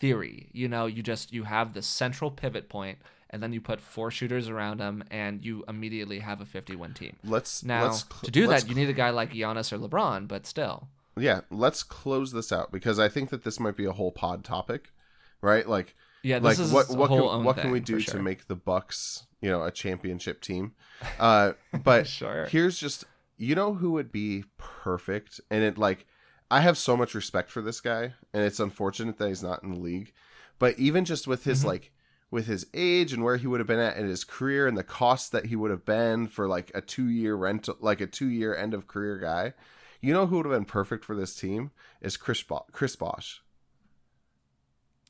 theory. 0.00 0.48
You 0.52 0.68
know, 0.68 0.86
you 0.86 1.02
just 1.02 1.32
you 1.32 1.44
have 1.44 1.72
the 1.72 1.82
central 1.82 2.30
pivot 2.30 2.68
point 2.68 2.98
and 3.30 3.42
then 3.42 3.52
you 3.52 3.60
put 3.60 3.80
four 3.80 4.10
shooters 4.10 4.48
around 4.48 4.78
them 4.78 5.02
and 5.10 5.44
you 5.44 5.64
immediately 5.68 6.20
have 6.20 6.40
a 6.40 6.44
50 6.44 6.76
win 6.76 6.94
team. 6.94 7.16
let's 7.24 7.64
Now, 7.64 7.84
let's 7.84 8.04
cl- 8.04 8.20
to 8.22 8.30
do 8.30 8.46
that, 8.46 8.68
you 8.68 8.74
need 8.74 8.88
a 8.88 8.92
guy 8.92 9.10
like 9.10 9.32
Giannis 9.32 9.72
or 9.72 9.78
LeBron, 9.78 10.28
but 10.28 10.46
still. 10.46 10.88
yeah 11.18 11.40
let's 11.50 11.82
close 11.82 12.32
this 12.32 12.52
out 12.52 12.70
because 12.70 12.98
I 12.98 13.08
think 13.08 13.30
that 13.30 13.42
this 13.42 13.58
might 13.58 13.76
be 13.76 13.84
a 13.84 13.92
whole 13.92 14.12
pod 14.12 14.44
topic, 14.44 14.92
right? 15.40 15.68
Like 15.68 15.94
Yeah, 16.22 16.38
like 16.38 16.58
what 16.58 16.88
what 16.90 17.08
whole 17.08 17.30
can 17.30 17.44
what 17.44 17.56
can 17.58 17.70
we 17.70 17.80
do 17.80 18.00
sure. 18.00 18.14
to 18.14 18.20
make 18.22 18.46
the 18.48 18.56
Bucks 18.56 19.26
you 19.40 19.50
know 19.50 19.62
a 19.64 19.70
championship 19.70 20.40
team? 20.40 20.72
Uh, 21.20 21.52
but 21.84 22.06
Sure. 22.06 22.46
here's 22.46 22.78
just 22.78 23.04
you 23.36 23.54
know 23.54 23.74
who 23.74 23.90
would 23.92 24.10
be 24.10 24.44
perfect, 24.56 25.40
and 25.50 25.62
it 25.62 25.76
like 25.78 26.06
I 26.50 26.60
have 26.60 26.78
so 26.78 26.96
much 26.96 27.14
respect 27.14 27.50
for 27.50 27.60
this 27.60 27.80
guy, 27.80 28.14
and 28.32 28.42
it's 28.44 28.60
unfortunate 28.60 29.18
that 29.18 29.28
he's 29.28 29.42
not 29.42 29.62
in 29.62 29.72
the 29.72 29.80
league. 29.80 30.12
But 30.58 30.78
even 30.78 31.04
just 31.04 31.26
with 31.26 31.44
his 31.44 31.62
Mhm. 31.62 31.66
like 31.66 31.92
with 32.30 32.46
his 32.46 32.66
age 32.74 33.12
and 33.12 33.22
where 33.22 33.36
he 33.36 33.46
would 33.46 33.60
have 33.60 33.66
been 33.66 33.78
at 33.78 33.96
in 33.96 34.06
his 34.08 34.24
career 34.24 34.66
and 34.66 34.76
the 34.76 34.82
cost 34.82 35.32
that 35.32 35.46
he 35.46 35.54
would 35.56 35.70
have 35.70 35.84
been 35.84 36.26
for 36.28 36.48
like 36.48 36.70
a 36.74 36.80
two 36.80 37.08
year 37.08 37.34
rental, 37.36 37.76
like 37.80 38.00
a 38.00 38.06
two 38.06 38.28
year 38.28 38.54
end 38.56 38.72
of 38.74 38.86
career 38.88 39.18
guy, 39.18 39.52
you 40.00 40.12
know 40.14 40.26
who 40.26 40.36
would 40.38 40.46
have 40.46 40.54
been 40.54 40.64
perfect 40.64 41.04
for 41.04 41.14
this 41.14 41.34
team 41.36 41.70
is 42.00 42.16
Chris 42.16 42.42
Bo- 42.42 42.64
Chris 42.72 42.96
Bosh. 42.96 43.42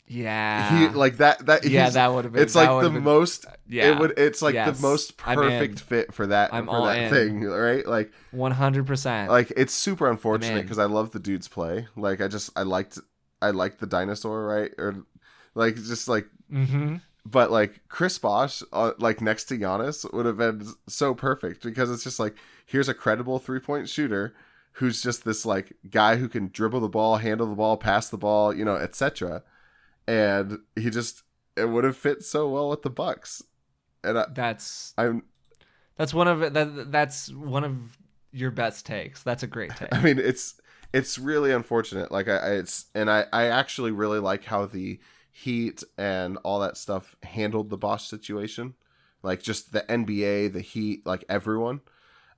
Yeah. 0.08 0.88
he 0.88 0.94
like 0.94 1.16
that 1.16 1.46
that 1.46 1.64
yeah, 1.64 1.90
that 1.90 2.12
would 2.12 2.24
have 2.24 2.32
been 2.32 2.42
it's 2.42 2.54
like 2.54 2.82
the 2.82 2.90
been- 2.90 3.02
most 3.02 3.44
yeah. 3.68 3.90
it 3.90 3.98
would 3.98 4.14
it's 4.16 4.40
like 4.40 4.54
Yes. 4.54 4.76
the 4.76 4.82
most 4.82 5.16
perfect 5.16 5.80
fit 5.80 6.14
for 6.14 6.28
that 6.28 6.54
I'm 6.54 6.66
for 6.66 6.70
all 6.70 6.84
that 6.86 7.04
in. 7.04 7.10
thing 7.10 7.44
right 7.44 7.84
like 7.86 8.12
100%. 8.32 9.28
like 9.28 9.52
it's 9.56 9.74
super 9.74 10.08
unfortunate 10.10 10.62
because 10.62 10.78
i 10.78 10.84
love 10.84 11.10
the 11.12 11.18
dude's 11.18 11.48
play 11.48 11.88
like 11.96 12.20
i 12.20 12.28
just 12.28 12.50
i 12.56 12.62
liked 12.62 12.98
i 13.42 13.50
liked 13.50 13.80
the 13.80 13.86
dinosaur 13.86 14.46
right 14.46 14.72
or 14.78 15.04
like 15.54 15.74
just 15.74 16.06
like 16.08 16.26
mhm. 16.52 17.00
but 17.24 17.50
like 17.50 17.80
chris 17.88 18.18
bosh 18.18 18.62
uh, 18.72 18.92
like 18.98 19.20
next 19.20 19.44
to 19.44 19.58
Giannis 19.58 20.10
would 20.12 20.26
have 20.26 20.38
been 20.38 20.66
so 20.86 21.14
perfect 21.14 21.62
because 21.64 21.90
it's 21.90 22.04
just 22.04 22.20
like 22.20 22.36
here's 22.64 22.88
a 22.88 22.94
credible 22.94 23.38
three-point 23.38 23.88
shooter 23.88 24.34
who's 24.74 25.02
just 25.02 25.24
this 25.24 25.44
like 25.44 25.72
guy 25.90 26.16
who 26.16 26.28
can 26.28 26.48
dribble 26.52 26.80
the 26.80 26.88
ball 26.88 27.16
handle 27.16 27.46
the 27.48 27.54
ball 27.56 27.76
pass 27.76 28.08
the 28.08 28.18
ball 28.18 28.54
you 28.54 28.64
know 28.64 28.76
etc 28.76 29.42
and 30.06 30.58
he 30.74 30.90
just 30.90 31.22
it 31.56 31.66
would 31.68 31.84
have 31.84 31.96
fit 31.96 32.22
so 32.22 32.48
well 32.48 32.68
with 32.68 32.82
the 32.82 32.90
bucks 32.90 33.42
and 34.04 34.18
I, 34.18 34.26
That's 34.32 34.94
i'm 34.98 35.22
That's 35.96 36.12
one 36.12 36.28
of 36.28 36.52
that. 36.52 36.92
That's 36.92 37.32
one 37.32 37.64
of 37.64 37.98
your 38.30 38.50
best 38.50 38.84
takes. 38.84 39.22
That's 39.22 39.42
a 39.42 39.46
great 39.46 39.74
take. 39.76 39.88
I 39.92 40.02
mean, 40.02 40.18
it's 40.18 40.60
it's 40.92 41.18
really 41.18 41.52
unfortunate. 41.52 42.12
Like 42.12 42.28
I, 42.28 42.36
I 42.36 42.50
it's 42.52 42.86
and 42.94 43.10
I 43.10 43.24
I 43.32 43.46
actually 43.46 43.92
really 43.92 44.18
like 44.18 44.44
how 44.44 44.66
the 44.66 45.00
Heat 45.32 45.82
and 45.98 46.38
all 46.44 46.60
that 46.60 46.76
stuff 46.76 47.16
handled 47.22 47.70
the 47.70 47.76
Bosh 47.78 48.08
situation. 48.08 48.74
Like 49.22 49.42
just 49.42 49.72
the 49.72 49.80
NBA, 49.90 50.52
the 50.52 50.60
Heat, 50.60 51.06
like 51.06 51.24
everyone. 51.28 51.80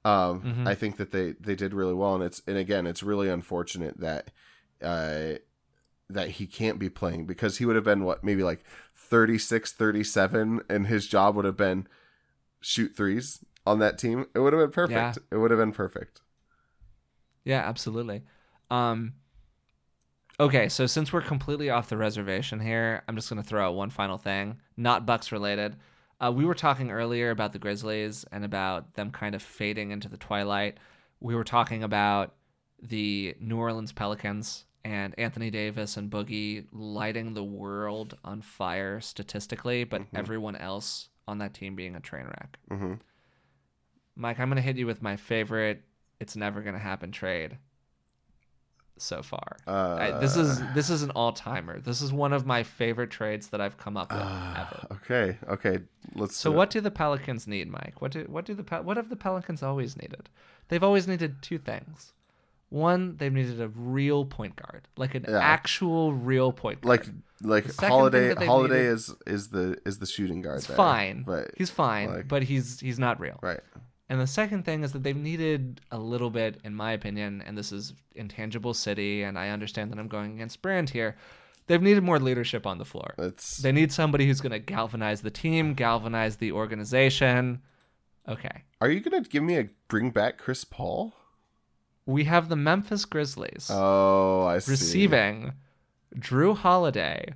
Um, 0.05 0.43
Mhm. 0.43 0.67
I 0.69 0.75
think 0.75 0.97
that 0.97 1.11
they 1.11 1.33
they 1.33 1.57
did 1.57 1.75
really 1.75 1.95
well, 1.95 2.15
and 2.15 2.23
it's 2.25 2.41
and 2.47 2.57
again, 2.57 2.87
it's 2.87 3.03
really 3.03 3.29
unfortunate 3.29 3.99
that 3.99 4.31
uh, 4.83 5.39
that 6.11 6.31
he 6.31 6.47
can't 6.47 6.79
be 6.79 6.89
playing 6.89 7.27
because 7.27 7.59
he 7.59 7.67
would 7.67 7.77
have 7.77 7.85
been 7.85 8.05
what 8.05 8.25
maybe 8.25 8.43
like 8.43 8.65
36, 8.95 9.73
37, 9.73 10.61
and 10.69 10.87
his 10.87 11.07
job 11.07 11.37
would 11.37 11.45
have 11.45 11.57
been 11.57 11.87
shoot 12.61 12.95
threes 12.97 13.45
on 13.67 13.79
that 13.81 13.99
team. 13.99 14.27
It 14.35 14.41
would 14.41 14.53
have 14.53 14.63
been 14.63 14.71
perfect. 14.71 15.19
Yeah. 15.31 15.37
It 15.37 15.37
would 15.39 15.51
have 15.51 15.61
been 15.61 15.73
perfect. 15.73 16.23
Yeah, 17.45 17.61
absolutely. 17.61 18.23
Um, 18.71 19.15
okay, 20.41 20.69
so 20.69 20.87
since 20.87 21.13
we're 21.13 21.23
completely 21.23 21.71
off 21.71 21.89
the 21.89 21.97
reservation 21.97 22.61
here, 22.61 23.03
I'm 23.09 23.15
just 23.15 23.29
going 23.29 23.43
to 23.43 23.49
throw 23.49 23.67
out 23.67 23.75
one 23.75 23.91
final 23.91 24.19
thing, 24.19 24.61
not 24.77 25.07
Bucks 25.07 25.33
related. 25.33 25.77
Uh, 26.21 26.33
we 26.35 26.45
were 26.45 26.55
talking 26.55 26.91
earlier 26.91 27.31
about 27.31 27.53
the 27.53 27.59
Grizzlies 27.59 28.25
and 28.33 28.45
about 28.45 28.95
them 28.95 29.11
kind 29.11 29.35
of 29.35 29.43
fading 29.43 29.93
into 29.93 30.09
the 30.09 30.17
twilight. 30.17 30.79
We 31.21 31.35
were 31.35 31.45
talking 31.45 31.83
about 31.85 32.35
the 32.83 33.35
New 33.41 33.57
Orleans 33.57 33.93
Pelicans 33.93 34.65
and 34.89 35.15
Anthony 35.19 35.51
Davis 35.51 35.99
and 35.99 36.11
Boogie 36.11 36.67
lighting 36.73 37.35
the 37.35 37.45
world 37.45 38.17
on 38.25 38.41
fire 38.41 39.01
statistically, 39.03 39.85
but 39.85 40.01
Mhm. 40.01 40.07
everyone 40.15 40.57
else 40.57 41.11
on 41.27 41.39
that 41.39 41.53
team 41.53 41.75
being 41.77 41.95
a 41.95 42.01
train 42.01 42.25
wreck. 42.27 42.59
hmm 42.69 42.95
Mike, 44.17 44.41
I'm 44.41 44.49
going 44.49 44.57
to 44.57 44.63
hit 44.63 44.77
you 44.79 44.87
with 44.87 45.01
my 45.03 45.17
favorite 45.17 45.83
it's 46.21 46.35
never 46.35 46.63
going 46.63 46.75
to 46.75 46.81
happen 46.81 47.13
trade 47.13 47.59
so 48.97 49.23
far. 49.23 49.57
Uh, 49.67 49.97
I, 50.01 50.11
this 50.19 50.37
is 50.37 50.61
this 50.75 50.91
is 50.91 51.03
an 51.03 51.11
all-timer. 51.13 51.79
This 51.81 52.01
is 52.03 52.13
one 52.13 52.33
of 52.33 52.45
my 52.47 52.63
favorite 52.65 53.11
trades 53.11 53.49
that 53.51 53.61
I've 53.61 53.77
come 53.77 53.97
up 53.97 54.11
with 54.13 54.23
uh, 54.23 54.55
ever. 54.57 54.87
okay. 54.97 55.39
Okay. 55.49 55.79
Let's. 56.15 56.37
So 56.37 56.51
what 56.51 56.71
do 56.71 56.81
the 56.81 56.91
Pelicans 56.91 57.47
need, 57.47 57.71
Mike? 57.71 58.01
What 58.01 58.11
do 58.11 58.25
what 58.29 58.45
do 58.47 58.55
the 58.55 58.65
Pel- 58.65 58.83
what 58.83 58.97
have 58.97 59.09
the 59.11 59.17
Pelicans 59.17 59.63
always 59.63 59.97
needed? 59.97 60.29
They've 60.69 60.83
always 60.83 61.07
needed 61.07 61.43
two 61.43 61.59
things. 61.59 62.13
One, 62.71 63.17
they've 63.17 63.33
needed 63.33 63.61
a 63.61 63.69
real 63.69 64.25
point 64.27 64.57
guard, 64.57 64.89
like 64.97 65.15
an 65.15 65.25
Yeah. 65.29 65.39
actual 65.39 66.13
real 66.13 66.53
point 66.53 66.83
guard. 66.83 66.89
like 67.01 67.15
like 67.41 67.75
holiday 67.77 68.19
thing 68.21 68.29
that 68.31 68.39
they've 68.41 68.49
holiday 68.49 68.75
needed- 68.83 68.93
is 68.93 69.15
is 69.27 69.49
the 69.49 69.79
is 69.87 69.99
the 69.99 70.07
shooting 70.07 70.43
guard 70.43 70.59
it's 70.59 70.67
there, 70.67 70.77
fine. 70.77 71.23
but 71.23 71.51
he's 71.57 71.71
fine, 71.71 72.11
like- 72.11 72.29
but 72.29 72.43
he's 72.43 72.81
he's 72.81 72.99
not 72.99 73.19
real. 73.21 73.39
right 73.43 73.61
And 74.11 74.21
the 74.21 74.27
second 74.27 74.65
thing 74.65 74.83
is 74.85 74.93
that 74.93 75.03
they've 75.03 75.15
needed 75.17 75.81
a 75.91 75.99
little 75.99 76.31
bit, 76.31 76.59
in 76.65 76.75
my 76.75 76.93
opinion, 76.93 77.43
and 77.47 77.57
this 77.59 77.73
is 77.73 77.93
intangible 78.15 78.73
city, 78.75 79.23
and 79.23 79.39
I 79.39 79.51
understand 79.51 79.93
that 79.93 79.99
I'm 79.99 80.09
going 80.09 80.33
against 80.33 80.63
brand 80.63 80.89
here. 80.91 81.17
They've 81.67 81.83
needed 81.83 82.03
more 82.03 82.19
leadership 82.19 82.67
on 82.67 82.79
the 82.79 82.87
floor. 82.87 83.15
it's 83.19 83.59
They 83.59 83.71
need 83.73 83.93
somebody 83.93 84.27
who's 84.27 84.41
going 84.41 84.53
to 84.53 84.59
galvanize 84.59 85.21
the 85.21 85.31
team, 85.31 85.75
galvanize 85.75 86.37
the 86.39 86.53
organization. 86.53 87.61
Okay. 88.29 88.65
are 88.81 88.91
you 88.91 89.01
gonna 89.01 89.23
give 89.23 89.43
me 89.43 89.57
a 89.59 89.69
bring 89.89 90.11
back 90.11 90.37
chris 90.39 90.63
paul 90.65 91.15
We 92.09 92.25
have 92.25 92.49
the 92.49 92.57
Memphis 92.57 93.05
Grizzlies 93.05 93.71
oh 93.71 94.47
i 94.47 94.59
see 94.59 94.71
receiving 94.71 95.53
Jrue 96.17 96.57
Holiday, 96.57 97.35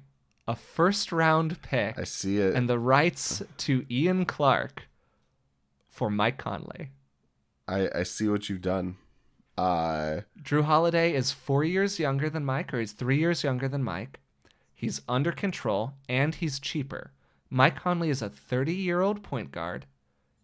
a 0.49 0.57
first 0.57 1.13
round 1.13 1.61
pick, 1.61 1.99
i 1.99 2.05
see 2.05 2.39
it 2.39 2.55
and 2.55 2.69
the 2.71 2.79
rights 2.79 3.43
to 3.59 3.85
Ian 3.91 4.25
Clark 4.25 4.89
for 5.89 6.09
Mike 6.11 6.39
Conley. 6.39 6.89
i 7.69 7.89
i 7.95 8.03
see 8.03 8.29
what 8.29 8.49
you've 8.49 8.63
done 8.63 8.97
uh 9.59 10.21
Jrue 10.43 10.65
Holiday 10.65 11.13
is 11.15 11.31
four 11.33 11.63
years 11.65 11.99
younger 11.99 12.31
than 12.31 12.45
Mike, 12.45 12.73
or 12.73 12.81
he's 12.81 12.93
three 12.93 13.19
years 13.19 13.45
younger 13.45 13.69
than 13.69 13.85
Mike. 13.85 14.21
He's 14.75 15.03
under 15.07 15.33
control 15.33 15.93
and 16.09 16.35
he's 16.35 16.59
cheaper. 16.59 17.13
Mike 17.51 17.77
Conley 17.77 18.09
is 18.09 18.23
a 18.23 18.31
30 18.31 18.73
year 18.75 19.03
old 19.03 19.23
point 19.23 19.53
guard. 19.53 19.85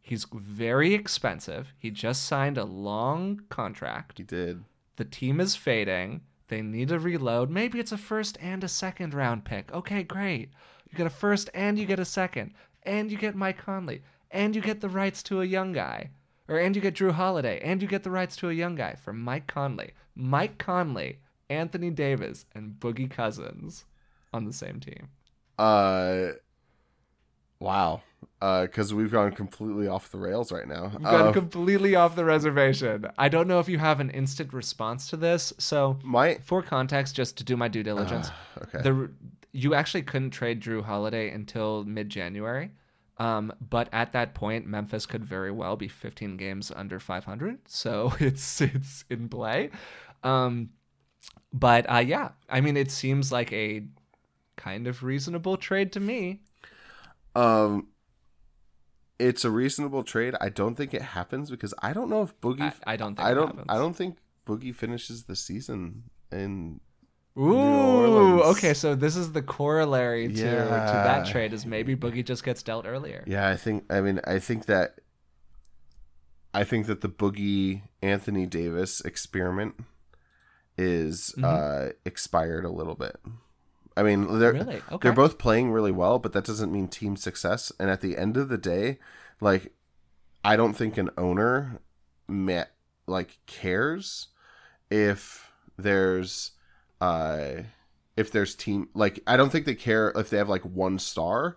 He's 0.08 0.26
very 0.32 0.94
expensive. 0.94 1.74
He 1.78 1.90
just 1.90 2.24
signed 2.24 2.58
a 2.58 2.64
long 2.64 3.42
contract. 3.48 4.18
he 4.18 4.24
did 4.24 4.64
The 4.96 5.04
team 5.04 5.40
is 5.40 5.54
fading. 5.54 6.22
They 6.48 6.62
need 6.62 6.88
to 6.88 6.98
reload. 6.98 7.50
Maybe 7.50 7.78
it's 7.78 7.92
a 7.92 7.98
first 7.98 8.38
and 8.40 8.64
a 8.64 8.68
second 8.68 9.12
round 9.12 9.44
pick. 9.44 9.72
Okay, 9.72 10.02
great. 10.02 10.50
You 10.90 10.96
get 10.96 11.06
a 11.06 11.10
first 11.10 11.50
and 11.52 11.78
you 11.78 11.84
get 11.84 12.00
a 12.00 12.04
second. 12.04 12.54
And 12.84 13.12
you 13.12 13.18
get 13.18 13.34
Mike 13.34 13.58
Conley. 13.58 14.02
And 14.30 14.56
you 14.56 14.62
get 14.62 14.80
the 14.80 14.88
rights 14.88 15.22
to 15.24 15.42
a 15.42 15.44
young 15.44 15.72
guy. 15.72 16.10
Or 16.48 16.58
and 16.58 16.74
you 16.74 16.80
get 16.80 16.94
Jrue 16.94 17.12
Holiday. 17.12 17.60
And 17.62 17.82
you 17.82 17.88
get 17.88 18.02
the 18.02 18.10
rights 18.10 18.34
to 18.36 18.48
a 18.48 18.54
young 18.54 18.76
guy 18.76 18.94
for 18.94 19.12
Mike 19.12 19.46
Conley. 19.46 19.92
Mike 20.14 20.56
Conley, 20.56 21.18
Anthony 21.50 21.90
Davis, 21.90 22.46
and 22.54 22.80
Boogie 22.80 23.10
Cousins 23.10 23.84
on 24.32 24.46
the 24.46 24.52
same 24.52 24.80
team. 24.80 25.08
uh 25.58 26.28
wow 27.60 28.00
uh 28.40 28.62
because 28.62 28.94
we've 28.94 29.10
gone 29.10 29.32
completely 29.32 29.88
off 29.88 30.10
the 30.10 30.18
rails 30.18 30.52
right 30.52 30.68
now 30.68 30.92
We've 30.96 31.08
gone 31.08 31.28
Uh, 31.28 31.32
completely 31.32 31.94
off 31.96 32.14
the 32.16 32.24
reservation. 32.24 33.06
I 33.18 33.28
don't 33.28 33.48
know 33.48 33.58
if 33.60 33.68
you 33.68 33.78
have 33.78 34.00
an 34.00 34.10
instant 34.10 34.52
response 34.52 35.08
to 35.10 35.16
this. 35.16 35.52
So, 35.58 35.98
my 36.02 36.36
for 36.42 36.62
context, 36.62 37.16
just 37.16 37.36
to 37.38 37.44
do 37.44 37.56
my 37.56 37.68
due 37.68 37.82
diligence, 37.82 38.30
okay 38.62 38.82
the 38.82 39.10
you 39.52 39.74
actually 39.74 40.02
couldn't 40.02 40.30
trade 40.30 40.60
Jrue 40.60 40.82
Holiday 40.84 41.30
until 41.30 41.84
mid 41.84 42.08
January. 42.10 42.70
Um, 43.18 43.52
but 43.60 43.88
at 43.92 44.12
that 44.12 44.34
point, 44.34 44.66
Memphis 44.66 45.04
could 45.06 45.24
very 45.24 45.50
well 45.50 45.74
be 45.76 45.88
15 45.88 46.36
games 46.36 46.70
under 46.74 47.00
500, 47.00 47.58
so 47.66 48.14
it's 48.20 48.60
it's 48.60 49.04
in 49.10 49.28
play. 49.28 49.70
Um, 50.22 50.70
but 51.52 51.90
uh, 51.90 51.98
yeah, 51.98 52.30
I 52.48 52.60
mean, 52.60 52.76
it 52.76 52.90
seems 52.90 53.32
like 53.32 53.52
a 53.52 53.84
kind 54.56 54.86
of 54.86 55.02
reasonable 55.02 55.56
trade 55.56 55.92
to 55.92 56.00
me. 56.00 56.40
um 57.34 57.88
it's 59.18 59.44
a 59.44 59.50
reasonable 59.50 60.02
trade 60.04 60.34
i 60.40 60.48
don't 60.48 60.74
think 60.76 60.94
it 60.94 61.02
happens 61.02 61.50
because 61.50 61.74
i 61.82 61.92
don't 61.92 62.08
know 62.08 62.22
if 62.22 62.38
boogie 62.40 62.72
I, 62.86 62.92
I 62.92 62.96
don't 62.96 63.16
think 63.16 63.26
I 63.28 63.34
don't. 63.34 63.46
happens. 63.48 63.66
I 63.68 63.76
don't 63.78 63.94
think 63.94 64.16
Boogie 64.46 64.74
finishes 64.74 65.24
the 65.24 65.36
season 65.36 66.04
in. 66.32 66.80
Ooh, 67.38 68.40
okay, 68.44 68.72
so 68.72 68.94
this 68.94 69.14
is 69.14 69.32
the 69.32 69.42
corollary 69.42 70.26
to, 70.28 70.34
to 70.34 70.40
that 71.04 71.26
trade 71.26 71.52
is 71.52 71.66
maybe 71.66 71.94
Boogie 71.94 72.24
just 72.24 72.42
gets 72.44 72.62
dealt 72.62 72.86
earlier. 72.86 73.22
Yeah, 73.26 73.46
I 73.46 73.56
think. 73.56 73.84
I 73.92 74.00
mean, 74.00 74.20
I 74.26 74.38
think 74.38 74.64
that. 74.64 75.00
I 76.54 76.64
think 76.64 76.86
that 76.86 77.02
the 77.02 77.10
Boogie 77.10 77.82
Anthony 78.02 78.46
Davis 78.46 79.02
experiment 79.02 79.74
is 80.78 81.34
Mhm. 81.36 81.44
uh, 81.44 81.92
expired 82.06 82.64
a 82.64 82.70
little 82.70 82.94
bit. 82.94 83.20
I 83.98 84.02
mean, 84.02 84.38
they're 84.38 84.52
Really? 84.52 84.76
Okay. 84.76 84.98
they're 85.02 85.12
both 85.12 85.38
playing 85.38 85.70
really 85.72 85.92
well, 85.92 86.18
but 86.18 86.32
that 86.32 86.44
doesn't 86.44 86.72
mean 86.72 86.88
team 86.88 87.16
success. 87.16 87.72
And 87.80 87.90
at 87.90 88.00
the 88.00 88.16
end 88.16 88.36
of 88.36 88.48
the 88.48 88.58
day, 88.58 88.98
like, 89.40 89.72
I 90.44 90.56
don't 90.56 90.74
think 90.74 90.96
an 90.96 91.10
owner, 91.18 91.80
ma- 92.28 92.70
like, 93.06 93.38
cares 93.46 94.28
if 94.90 95.52
there's, 95.76 96.52
uh, 97.00 97.62
if 98.16 98.30
there's 98.32 98.54
team 98.54 98.88
like 98.94 99.20
I 99.26 99.36
don't 99.36 99.50
think 99.50 99.64
they 99.64 99.76
care 99.76 100.12
if 100.16 100.28
they 100.30 100.38
have 100.38 100.48
like 100.48 100.62
one 100.64 100.98
star 100.98 101.56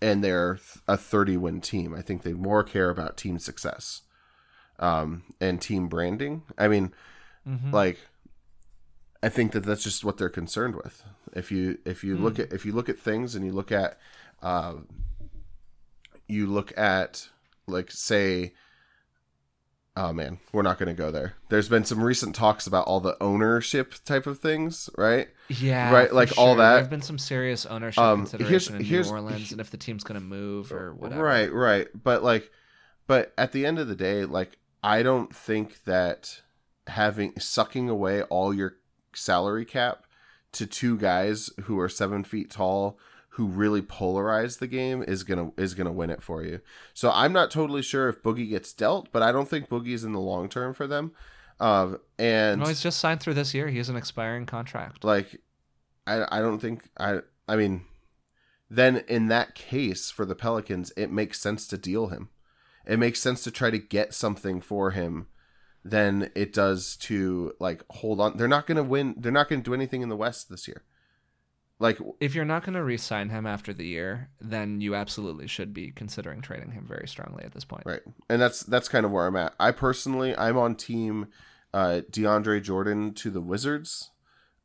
and 0.00 0.24
they're 0.24 0.58
a 0.88 0.96
30 0.96 1.36
win 1.36 1.60
team. 1.60 1.94
I 1.94 2.00
think 2.02 2.22
they 2.22 2.32
more 2.32 2.62
care 2.64 2.88
about 2.90 3.16
team 3.18 3.38
success 3.38 4.02
um 4.78 5.22
and 5.40 5.60
team 5.60 5.88
branding. 5.88 6.42
I 6.56 6.68
mean, 6.68 6.92
Mhm. 7.46 7.72
like 7.72 7.98
I 9.24 9.30
think 9.30 9.52
that 9.52 9.64
that's 9.64 9.82
just 9.82 10.04
what 10.04 10.18
they're 10.18 10.28
concerned 10.28 10.76
with. 10.76 11.02
If 11.32 11.50
you 11.50 11.78
if 11.86 12.04
you 12.04 12.16
look 12.16 12.38
at 12.38 12.52
if 12.52 12.66
you 12.66 12.72
look 12.72 12.90
at 12.90 12.98
things 12.98 13.34
and 13.34 13.44
you 13.44 13.52
look 13.52 13.72
at 13.72 13.98
uh, 14.42 14.74
you 16.28 16.46
look 16.46 16.76
at 16.76 17.30
like 17.66 17.90
say 17.90 18.52
oh 19.96 20.12
man 20.12 20.38
we're 20.52 20.62
not 20.62 20.76
going 20.76 20.88
to 20.88 21.02
go 21.02 21.10
there 21.10 21.34
there's 21.48 21.68
been 21.68 21.84
some 21.84 22.02
recent 22.02 22.34
talks 22.34 22.66
about 22.66 22.84
all 22.86 22.98
the 23.00 23.16
ownership 23.22 23.94
type 24.04 24.26
of 24.26 24.40
things 24.40 24.90
right 24.98 25.28
Yeah, 25.48 25.92
Right, 25.92 26.12
like 26.12 26.36
all 26.36 26.56
that. 26.56 26.74
There've 26.74 26.90
been 26.90 27.00
some 27.00 27.18
serious 27.18 27.64
ownership 27.64 28.02
Um, 28.02 28.26
consideration 28.26 28.76
in 28.76 28.82
New 28.82 29.04
Orleans, 29.08 29.52
and 29.52 29.60
if 29.60 29.70
the 29.70 29.76
team's 29.76 30.04
going 30.04 30.20
to 30.20 30.26
move 30.26 30.72
or 30.72 30.94
whatever. 30.94 31.22
Right, 31.22 31.52
right. 31.52 31.88
But 31.94 32.22
like, 32.22 32.50
but 33.06 33.32
at 33.38 33.52
the 33.52 33.64
end 33.64 33.78
of 33.78 33.88
the 33.88 33.94
day, 33.94 34.24
like, 34.24 34.58
I 34.82 35.02
don't 35.02 35.34
think 35.34 35.84
that 35.84 36.42
having 36.88 37.38
sucking 37.38 37.88
away 37.88 38.22
all 38.22 38.52
your 38.52 38.76
salary 39.16 39.64
cap 39.64 40.04
to 40.52 40.66
two 40.66 40.96
guys 40.96 41.50
who 41.64 41.78
are 41.80 41.88
seven 41.88 42.24
feet 42.24 42.50
tall 42.50 42.98
who 43.30 43.46
really 43.46 43.82
polarize 43.82 44.60
the 44.60 44.66
game 44.68 45.02
is 45.02 45.24
gonna 45.24 45.50
is 45.56 45.74
gonna 45.74 45.92
win 45.92 46.10
it 46.10 46.22
for 46.22 46.44
you. 46.44 46.60
So 46.92 47.10
I'm 47.12 47.32
not 47.32 47.50
totally 47.50 47.82
sure 47.82 48.08
if 48.08 48.22
Boogie 48.22 48.48
gets 48.48 48.72
dealt, 48.72 49.10
but 49.10 49.22
I 49.22 49.32
don't 49.32 49.48
think 49.48 49.68
Boogie's 49.68 50.04
in 50.04 50.12
the 50.12 50.20
long 50.20 50.48
term 50.48 50.72
for 50.72 50.86
them. 50.86 51.12
Um, 51.58 51.98
and 52.18 52.60
No, 52.60 52.66
he's 52.68 52.82
just 52.82 52.98
signed 53.00 53.20
through 53.20 53.34
this 53.34 53.54
year. 53.54 53.68
He 53.68 53.78
has 53.78 53.88
an 53.88 53.96
expiring 53.96 54.46
contract. 54.46 55.02
like 55.04 55.40
I 56.06 56.38
I 56.38 56.40
don't 56.40 56.60
think 56.60 56.88
I 56.98 57.20
I 57.48 57.56
mean 57.56 57.84
then 58.70 58.98
in 59.08 59.28
that 59.28 59.54
case 59.54 60.10
for 60.10 60.24
the 60.24 60.34
Pelicans 60.34 60.92
it 60.96 61.10
makes 61.10 61.40
sense 61.40 61.66
to 61.68 61.78
deal 61.78 62.08
him. 62.08 62.28
It 62.86 62.98
makes 62.98 63.18
sense 63.20 63.42
to 63.44 63.50
try 63.50 63.70
to 63.70 63.78
get 63.78 64.14
something 64.14 64.60
for 64.60 64.90
him 64.92 65.26
than 65.84 66.30
it 66.34 66.52
does 66.52 66.96
to 66.96 67.52
like 67.60 67.84
hold 67.90 68.20
on. 68.20 68.36
They're 68.36 68.48
not 68.48 68.66
going 68.66 68.76
to 68.76 68.82
win. 68.82 69.14
They're 69.18 69.32
not 69.32 69.48
going 69.48 69.62
to 69.62 69.70
do 69.70 69.74
anything 69.74 70.02
in 70.02 70.08
the 70.08 70.16
West 70.16 70.48
this 70.48 70.66
year. 70.66 70.82
like 71.78 71.98
If 72.20 72.34
you're 72.34 72.44
not 72.44 72.64
going 72.64 72.74
to 72.74 72.82
re-sign 72.82 73.28
him 73.28 73.46
after 73.46 73.72
the 73.74 73.86
year, 73.86 74.30
then 74.40 74.80
you 74.80 74.94
absolutely 74.94 75.46
should 75.46 75.74
be 75.74 75.90
considering 75.90 76.40
trading 76.40 76.72
him 76.72 76.86
very 76.88 77.06
strongly 77.06 77.44
at 77.44 77.52
this 77.52 77.64
point. 77.64 77.84
right, 77.84 78.00
and 78.30 78.40
that's 78.40 78.62
that's 78.62 78.88
kind 78.88 79.04
of 79.04 79.12
where 79.12 79.26
I'm 79.26 79.36
at. 79.36 79.54
I 79.60 79.72
personally, 79.72 80.36
I'm 80.36 80.56
on 80.56 80.74
team 80.74 81.28
uh, 81.74 82.00
DeAndre 82.10 82.62
Jordan 82.62 83.12
to 83.14 83.30
the 83.30 83.40
Wizards, 83.40 84.10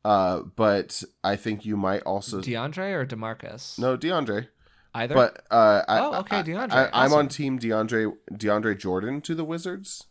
uh, 0.04 0.40
but 0.56 1.02
I 1.22 1.36
think 1.36 1.66
you 1.66 1.76
might 1.76 2.02
also 2.02 2.40
DeAndre 2.40 2.94
or 2.94 3.04
DeMarcus? 3.04 3.78
no 3.78 3.96
DeAndre. 3.96 4.48
Either. 4.92 5.14
But 5.14 5.44
uh, 5.50 5.82
I, 5.86 5.98
Oh, 6.00 6.14
okay, 6.20 6.42
DeAndre. 6.42 6.72
I, 6.72 6.90
I'm 6.92 7.12
on 7.12 7.28
team 7.28 7.58
DeAndre 7.58 8.12
DeAndre 8.32 8.78
Jordan 8.78 9.20
to 9.20 9.34
the 9.34 9.44
Wizards, 9.44 10.06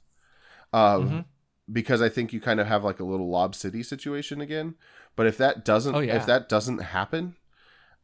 um, 0.74 1.10
Mhm. 1.10 1.26
because 1.72 2.02
I 2.02 2.10
think 2.10 2.34
you 2.34 2.42
kind 2.42 2.60
of 2.60 2.68
have 2.68 2.84
like 2.84 3.00
a 3.00 3.04
little 3.04 3.30
Lob 3.30 3.56
City 3.56 3.84
situation 3.84 4.42
again. 4.42 4.76
But 5.16 5.28
if 5.28 5.38
that 5.38 5.66
doesn't, 5.66 5.96
Oh, 5.96 6.00
yeah. 6.00 6.16
if 6.18 6.26
that 6.26 6.48
doesn't 6.50 6.80
happen, 6.80 7.36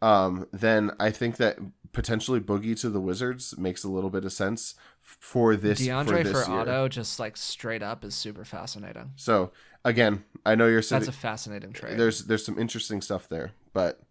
um, 0.02 0.48
then 0.52 0.92
I 1.00 1.12
think 1.12 1.38
that 1.38 1.58
potentially 1.94 2.40
Boogie 2.42 2.78
to 2.82 2.90
the 2.90 3.00
Wizards 3.00 3.58
makes 3.58 3.84
a 3.84 3.90
little 3.90 4.10
bit 4.10 4.26
of 4.26 4.34
sense 4.34 4.76
for 5.02 5.56
this 5.56 5.80
DeAndre 5.82 6.06
for 6.06 6.18
for, 6.18 6.24
this 6.24 6.48
year. 6.48 6.58
Otto, 6.60 6.88
just 6.90 7.20
like 7.20 7.38
straight 7.38 7.82
up, 7.82 8.04
is 8.04 8.14
super 8.16 8.44
fascinating. 8.44 9.14
So 9.16 9.52
again, 9.86 10.26
I 10.46 10.56
know 10.56 10.68
you're 10.68 10.82
saying 10.82 11.02
That's 11.04 11.16
a 11.16 11.20
fascinating 11.20 11.72
trade. 11.74 11.98
there's 11.98 12.26
there's 12.26 12.46
some 12.46 12.60
interesting 12.60 13.02
stuff 13.02 13.30
there, 13.30 13.52
but 13.74 14.02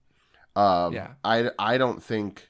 um, 0.56 0.94
Yeah. 0.94 1.14
I 1.24 1.50
I 1.58 1.76
don't 1.78 2.02
think, 2.02 2.48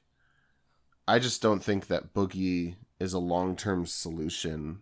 I 1.08 1.18
just 1.18 1.42
don't 1.42 1.61
think 1.64 1.88
that 1.88 2.14
Boogie 2.14 2.76
is 3.00 3.12
a 3.12 3.18
long 3.18 3.56
term 3.56 3.87
solution. 3.87 4.80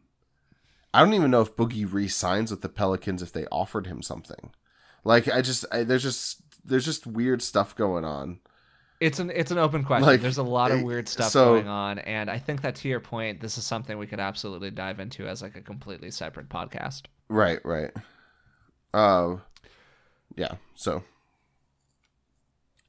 I 0.95 1.01
don't 1.03 1.15
even 1.15 1.31
know 1.31 1.41
if 1.41 1.57
Boogie 1.57 1.91
re-signs 1.91 2.51
with 2.51 2.61
the 2.61 2.69
Pelicans 2.69 3.23
if 3.23 3.33
they 3.33 3.47
offered 3.47 3.87
him 3.87 4.03
something. 4.03 4.51
Like 5.05 5.29
I 5.29 5.41
just 5.43 5.65
I, 5.73 5.85
there's 5.85 6.03
just 6.03 6.43
there's 6.65 6.85
just 6.85 7.07
weird 7.07 7.43
stuff 7.43 7.75
going 7.75 8.05
on. 8.05 8.41
It's 9.01 9.19
an 9.19 9.31
it's 9.35 9.51
an 9.51 9.59
open 9.59 9.83
question. 9.83 10.07
Like, 10.07 10.21
There's 10.21 10.39
a 10.39 10.45
lot 10.45 10.71
of 10.71 10.79
eh, 10.79 10.83
weird 10.83 11.09
stuff 11.09 11.33
so- 11.33 11.55
going 11.55 11.67
on, 11.67 11.99
and 11.99 12.31
I 12.31 12.39
think 12.39 12.63
that 12.63 12.77
to 12.77 12.89
your 12.89 13.01
point, 13.01 13.41
this 13.41 13.59
is 13.59 13.65
something 13.65 13.99
we 13.99 14.07
could 14.07 14.21
absolutely 14.21 14.71
dive 14.71 15.01
into 15.01 15.27
as 15.27 15.43
like 15.43 15.57
a 15.57 15.61
completely 15.61 16.13
separate 16.13 16.49
podcast. 16.49 17.03
Right, 17.29 17.59
right. 17.65 17.91
Uh, 18.95 19.39
yeah. 20.37 20.55
So, 20.75 21.03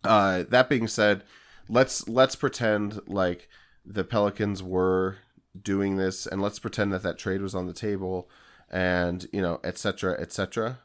uh, 0.03 0.43
that 0.49 0.69
being 0.69 0.87
said, 0.87 1.23
let's 1.67 2.07
let's 2.07 2.35
pretend 2.35 3.01
like 3.07 3.49
the 3.83 4.03
Pelicans 4.03 4.61
were 4.61 5.17
doing 5.59 5.97
this, 5.97 6.25
and 6.25 6.41
let's 6.41 6.59
pretend 6.59 6.91
that 6.93 7.03
that 7.03 7.17
trade 7.17 7.41
was 7.41 7.55
on 7.55 7.67
the 7.67 7.73
table, 7.73 8.29
and 8.69 9.27
you 9.31 9.41
know, 9.41 9.59
etc 9.63 9.77
cetera, 9.77 10.21
et 10.21 10.31
cetera. 10.31 10.79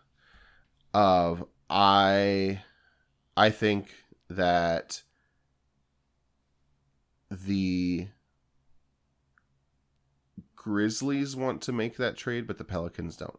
Uh, 0.93 1.37
I, 1.71 2.63
I 3.37 3.51
think 3.51 3.95
that 4.29 5.03
the 7.31 8.09
Grizzlies 10.57 11.37
want 11.37 11.63
to 11.63 11.73
make 11.73 11.97
that 11.97 12.17
trade, 12.17 12.47
but 12.47 12.59
the 12.59 12.65
Pelicans 12.65 13.17
don't. 13.17 13.39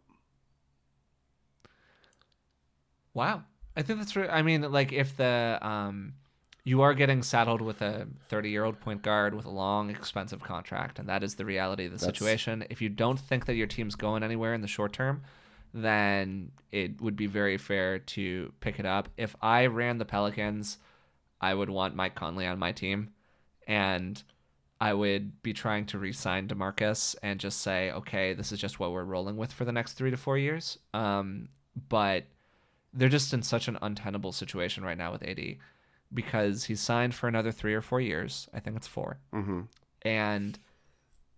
Wow, 3.14 3.44
I 3.76 3.82
think 3.82 4.00
that's 4.00 4.16
right. 4.16 4.30
I 4.30 4.42
mean, 4.42 4.62
like 4.72 4.94
if 4.94 5.18
the 5.18 5.60
um, 5.62 6.14
you 6.70 6.84
are 6.84 6.94
getting 6.94 7.24
saddled 7.24 7.62
with 7.62 7.82
a 7.82 8.08
30 8.28 8.52
year 8.52 8.64
old 8.64 8.80
point 8.80 9.02
guard 9.02 9.34
with 9.34 9.46
a 9.46 9.50
long, 9.50 9.90
expensive 9.90 10.44
contract, 10.44 11.00
and 11.00 11.10
that 11.10 11.24
is 11.24 11.34
the 11.34 11.44
reality 11.44 11.86
of 11.86 11.92
the 11.92 11.98
That's- 11.98 12.16
situation. 12.16 12.64
If 12.70 12.80
you 12.80 12.90
don't 12.90 13.20
think 13.20 13.48
that 13.48 13.56
your 13.56 13.66
team's 13.66 13.96
going 13.96 14.22
anywhere 14.22 14.54
in 14.54 14.62
the 14.62 14.68
short 14.68 14.94
term, 14.94 15.24
then 15.74 16.52
it 16.72 17.02
would 17.02 17.16
be 17.16 17.26
very 17.26 17.58
fair 17.58 17.98
to 17.98 18.54
pick 18.60 18.80
it 18.80 18.86
up. 18.86 19.10
If 19.18 19.36
I 19.42 19.66
ran 19.66 19.98
the 19.98 20.06
Pelicans, 20.06 20.78
I 21.42 21.56
would 21.56 21.72
want 21.72 21.96
Mike 21.96 22.14
Conley 22.14 22.46
on 22.46 22.60
my 22.60 22.72
team, 22.72 23.14
and 23.66 24.22
I 24.80 24.94
would 24.94 25.42
be 25.42 25.54
trying 25.54 25.88
to 25.88 25.98
re-sign 25.98 26.48
Demarcus 26.48 27.16
and 27.24 27.40
just 27.40 27.62
say, 27.62 27.92
okay, 27.92 28.34
this 28.36 28.52
is 28.52 28.60
just 28.60 28.80
what 28.80 28.92
we're 28.92 29.04
rolling 29.04 29.38
with 29.38 29.52
for 29.52 29.66
the 29.66 29.72
next 29.72 29.94
three 29.94 30.12
to 30.12 30.18
four 30.18 30.38
years. 30.38 30.78
Um, 30.94 31.50
but 31.90 32.26
they're 32.94 33.10
just 33.10 33.34
in 33.34 33.42
such 33.42 33.68
an 33.68 33.80
untenable 33.82 34.32
situation 34.32 34.84
right 34.84 34.98
now 34.98 35.12
with 35.12 35.24
AD 35.24 35.58
because 36.14 36.66
he's 36.66 36.80
signed 36.82 37.14
for 37.16 37.28
another 37.28 37.52
three 37.52 37.74
or 37.74 37.82
four 37.82 38.02
years. 38.02 38.48
I 38.54 38.60
think 38.60 38.76
it's 38.78 38.88
four, 38.88 39.20
Mm-hmm. 39.34 39.62
and 40.02 40.60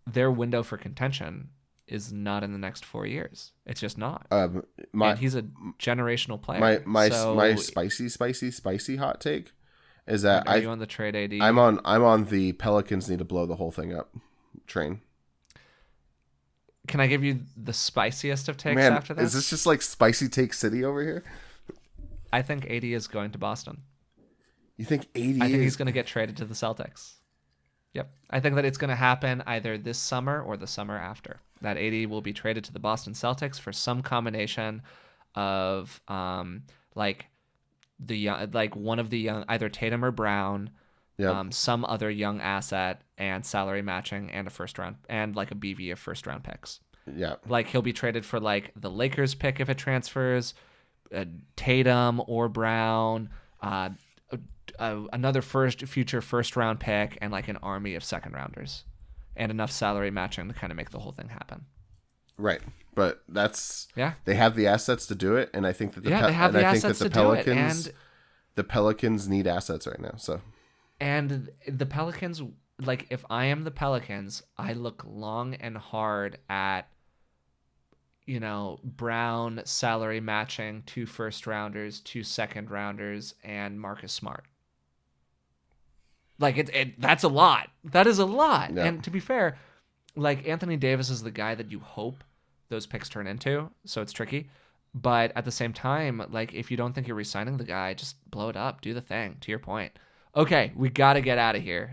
their 0.07 0.31
window 0.31 0.63
for 0.63 0.77
contention 0.77 1.49
is 1.87 2.11
not 2.11 2.43
in 2.43 2.53
the 2.53 2.57
next 2.57 2.85
four 2.85 3.05
years. 3.05 3.51
It's 3.65 3.79
just 3.81 3.97
not. 3.97 4.25
Um, 4.31 4.63
my 4.93 5.11
and 5.11 5.19
he's 5.19 5.35
a 5.35 5.43
generational 5.79 6.41
player. 6.41 6.59
my 6.59 6.79
my 6.85 7.09
So, 7.09 7.35
my 7.35 7.55
spicy 7.55 8.07
spicy 8.09 8.49
spicy 8.51 8.95
hot 8.95 9.19
take 9.21 9.51
is 10.07 10.21
that 10.23 10.47
are 10.47 10.53
I 10.53 10.57
you 10.57 10.69
on 10.69 10.79
the 10.79 10.87
trade 10.87 11.15
AD? 11.15 11.33
I'm 11.41 11.59
on 11.59 11.79
I'm 11.85 12.03
on 12.03 12.25
the 12.25 12.53
Pelicans 12.53 13.09
need 13.09 13.19
to 13.19 13.25
blow 13.25 13.45
the 13.45 13.55
whole 13.57 13.71
thing 13.71 13.93
up 13.93 14.15
train. 14.67 15.01
Can 16.87 16.99
I 16.99 17.07
give 17.07 17.23
you 17.23 17.41
the 17.55 17.73
spiciest 17.73 18.49
of 18.49 18.57
takes 18.57 18.75
Man, 18.75 18.93
after 18.93 19.13
that? 19.13 19.21
is 19.21 19.33
this 19.33 19.49
just 19.49 19.65
like 19.65 19.81
spicy 19.81 20.27
take 20.29 20.53
city 20.53 20.83
over 20.83 21.01
here? 21.03 21.23
I 22.33 22.41
think 22.41 22.65
AD 22.69 22.83
is 22.85 23.07
going 23.07 23.31
to 23.31 23.37
Boston. 23.37 23.81
You 24.77 24.85
think 24.85 25.03
AD 25.15 25.41
I 25.41 25.47
think 25.49 25.61
he's 25.61 25.75
going 25.75 25.87
to 25.87 25.91
get 25.91 26.07
traded 26.07 26.37
to 26.37 26.45
the 26.45 26.53
Celtics. 26.53 27.13
Yep. 27.93 28.09
I 28.29 28.39
think 28.39 28.55
that 28.55 28.65
it's 28.65 28.77
going 28.77 28.89
to 28.89 28.95
happen 28.95 29.43
either 29.45 29.77
this 29.77 29.97
summer 29.97 30.41
or 30.41 30.55
the 30.57 30.67
summer 30.67 30.97
after. 30.97 31.39
That 31.61 31.77
AD 31.77 32.07
will 32.09 32.21
be 32.21 32.33
traded 32.33 32.63
to 32.65 32.73
the 32.73 32.79
Boston 32.79 33.13
Celtics 33.13 33.59
for 33.59 33.71
some 33.73 34.01
combination 34.01 34.81
of 35.35 36.01
um 36.07 36.63
like 36.95 37.27
the 37.99 38.17
young, 38.17 38.49
like 38.51 38.75
one 38.75 38.99
of 38.99 39.09
the 39.09 39.19
young 39.19 39.45
either 39.47 39.69
Tatum 39.69 40.03
or 40.03 40.11
Brown, 40.11 40.69
Yep. 41.17 41.29
um 41.35 41.51
some 41.51 41.85
other 41.85 42.09
young 42.09 42.41
asset 42.41 43.01
and 43.17 43.45
salary 43.45 43.81
matching 43.83 44.31
and 44.31 44.47
a 44.47 44.49
first 44.49 44.79
round 44.79 44.95
and 45.07 45.35
like 45.35 45.51
a 45.51 45.55
BV 45.55 45.91
of 45.91 45.99
first 45.99 46.25
round 46.25 46.43
picks. 46.43 46.79
yeah. 47.13 47.35
Like 47.47 47.67
he'll 47.67 47.81
be 47.83 47.93
traded 47.93 48.25
for 48.25 48.39
like 48.39 48.71
the 48.75 48.89
Lakers 48.89 49.35
pick 49.35 49.59
if 49.59 49.69
it 49.69 49.77
transfers, 49.77 50.53
uh, 51.13 51.25
Tatum 51.55 52.21
or 52.25 52.49
Brown, 52.49 53.29
uh, 53.61 53.89
uh, 54.79 55.01
another 55.13 55.41
first 55.41 55.81
future 55.87 56.21
first 56.21 56.55
round 56.55 56.79
pick, 56.79 57.17
and 57.21 57.31
like 57.31 57.47
an 57.47 57.57
army 57.57 57.95
of 57.95 58.03
second 58.03 58.33
rounders, 58.33 58.83
and 59.35 59.51
enough 59.51 59.71
salary 59.71 60.11
matching 60.11 60.47
to 60.47 60.53
kind 60.53 60.71
of 60.71 60.77
make 60.77 60.91
the 60.91 60.99
whole 60.99 61.11
thing 61.11 61.29
happen. 61.29 61.65
Right. 62.37 62.61
But 62.95 63.23
that's 63.29 63.87
Yeah, 63.95 64.13
they 64.25 64.35
have 64.35 64.55
the 64.55 64.67
assets 64.67 65.07
to 65.07 65.15
do 65.15 65.35
it 65.35 65.49
and 65.53 65.65
I 65.65 65.71
think 65.73 65.93
that 65.93 66.03
the 66.03 66.09
yeah, 66.09 66.21
Pe- 66.21 66.27
they 66.27 66.33
have 66.33 66.55
and 66.55 66.63
the 66.63 66.67
I 66.67 66.71
think 66.73 66.85
assets 66.85 66.99
the 66.99 67.09
to 67.09 67.13
do 67.13 67.31
it, 67.31 67.45
Pelicans 67.45 67.87
and 67.87 67.95
the 68.55 68.63
Pelicans 68.63 69.29
need 69.29 69.47
assets 69.47 69.87
right 69.87 69.99
now. 69.99 70.15
So 70.17 70.41
and 70.99 71.49
the 71.67 71.85
Pelicans. 71.85 72.41
Like 72.83 73.05
if 73.11 73.23
I 73.29 73.45
am 73.45 73.63
the 73.63 73.71
Pelicans, 73.71 74.41
I 74.57 74.73
look 74.73 75.03
long 75.05 75.53
and 75.55 75.77
hard 75.77 76.39
at 76.49 76.90
you 78.31 78.39
know, 78.39 78.79
Brown 78.81 79.59
salary 79.65 80.21
matching 80.21 80.83
two 80.85 81.05
first 81.05 81.45
rounders, 81.45 81.99
two 81.99 82.23
second 82.23 82.71
rounders, 82.71 83.35
and 83.43 83.77
Marcus 83.77 84.13
Smart. 84.13 84.45
Like 86.39 86.57
it, 86.57 86.69
it 86.73 87.01
that's 87.01 87.25
a 87.25 87.27
lot. 87.27 87.69
That 87.83 88.07
is 88.07 88.19
a 88.19 88.25
lot. 88.25 88.73
Yeah. 88.73 88.85
And 88.85 89.03
to 89.03 89.09
be 89.09 89.19
fair, 89.19 89.57
like 90.15 90.47
Anthony 90.47 90.77
Davis 90.77 91.09
is 91.09 91.21
the 91.21 91.29
guy 91.29 91.55
that 91.55 91.73
you 91.73 91.79
hope 91.79 92.23
those 92.69 92.87
picks 92.87 93.09
turn 93.09 93.27
into, 93.27 93.69
so 93.83 94.01
it's 94.01 94.13
tricky. 94.13 94.49
But 94.95 95.33
at 95.35 95.43
the 95.43 95.51
same 95.51 95.73
time, 95.73 96.25
like 96.29 96.53
if 96.53 96.71
you 96.71 96.77
don't 96.77 96.93
think 96.93 97.09
you're 97.09 97.17
resigning 97.17 97.57
the 97.57 97.65
guy, 97.65 97.93
just 97.95 98.15
blow 98.31 98.47
it 98.47 98.55
up, 98.55 98.79
do 98.79 98.93
the 98.93 99.01
thing. 99.01 99.35
To 99.41 99.51
your 99.51 99.59
point. 99.59 99.91
Okay, 100.37 100.71
we 100.77 100.87
got 100.87 101.13
to 101.13 101.21
get 101.21 101.37
out 101.37 101.57
of 101.57 101.63
here. 101.63 101.89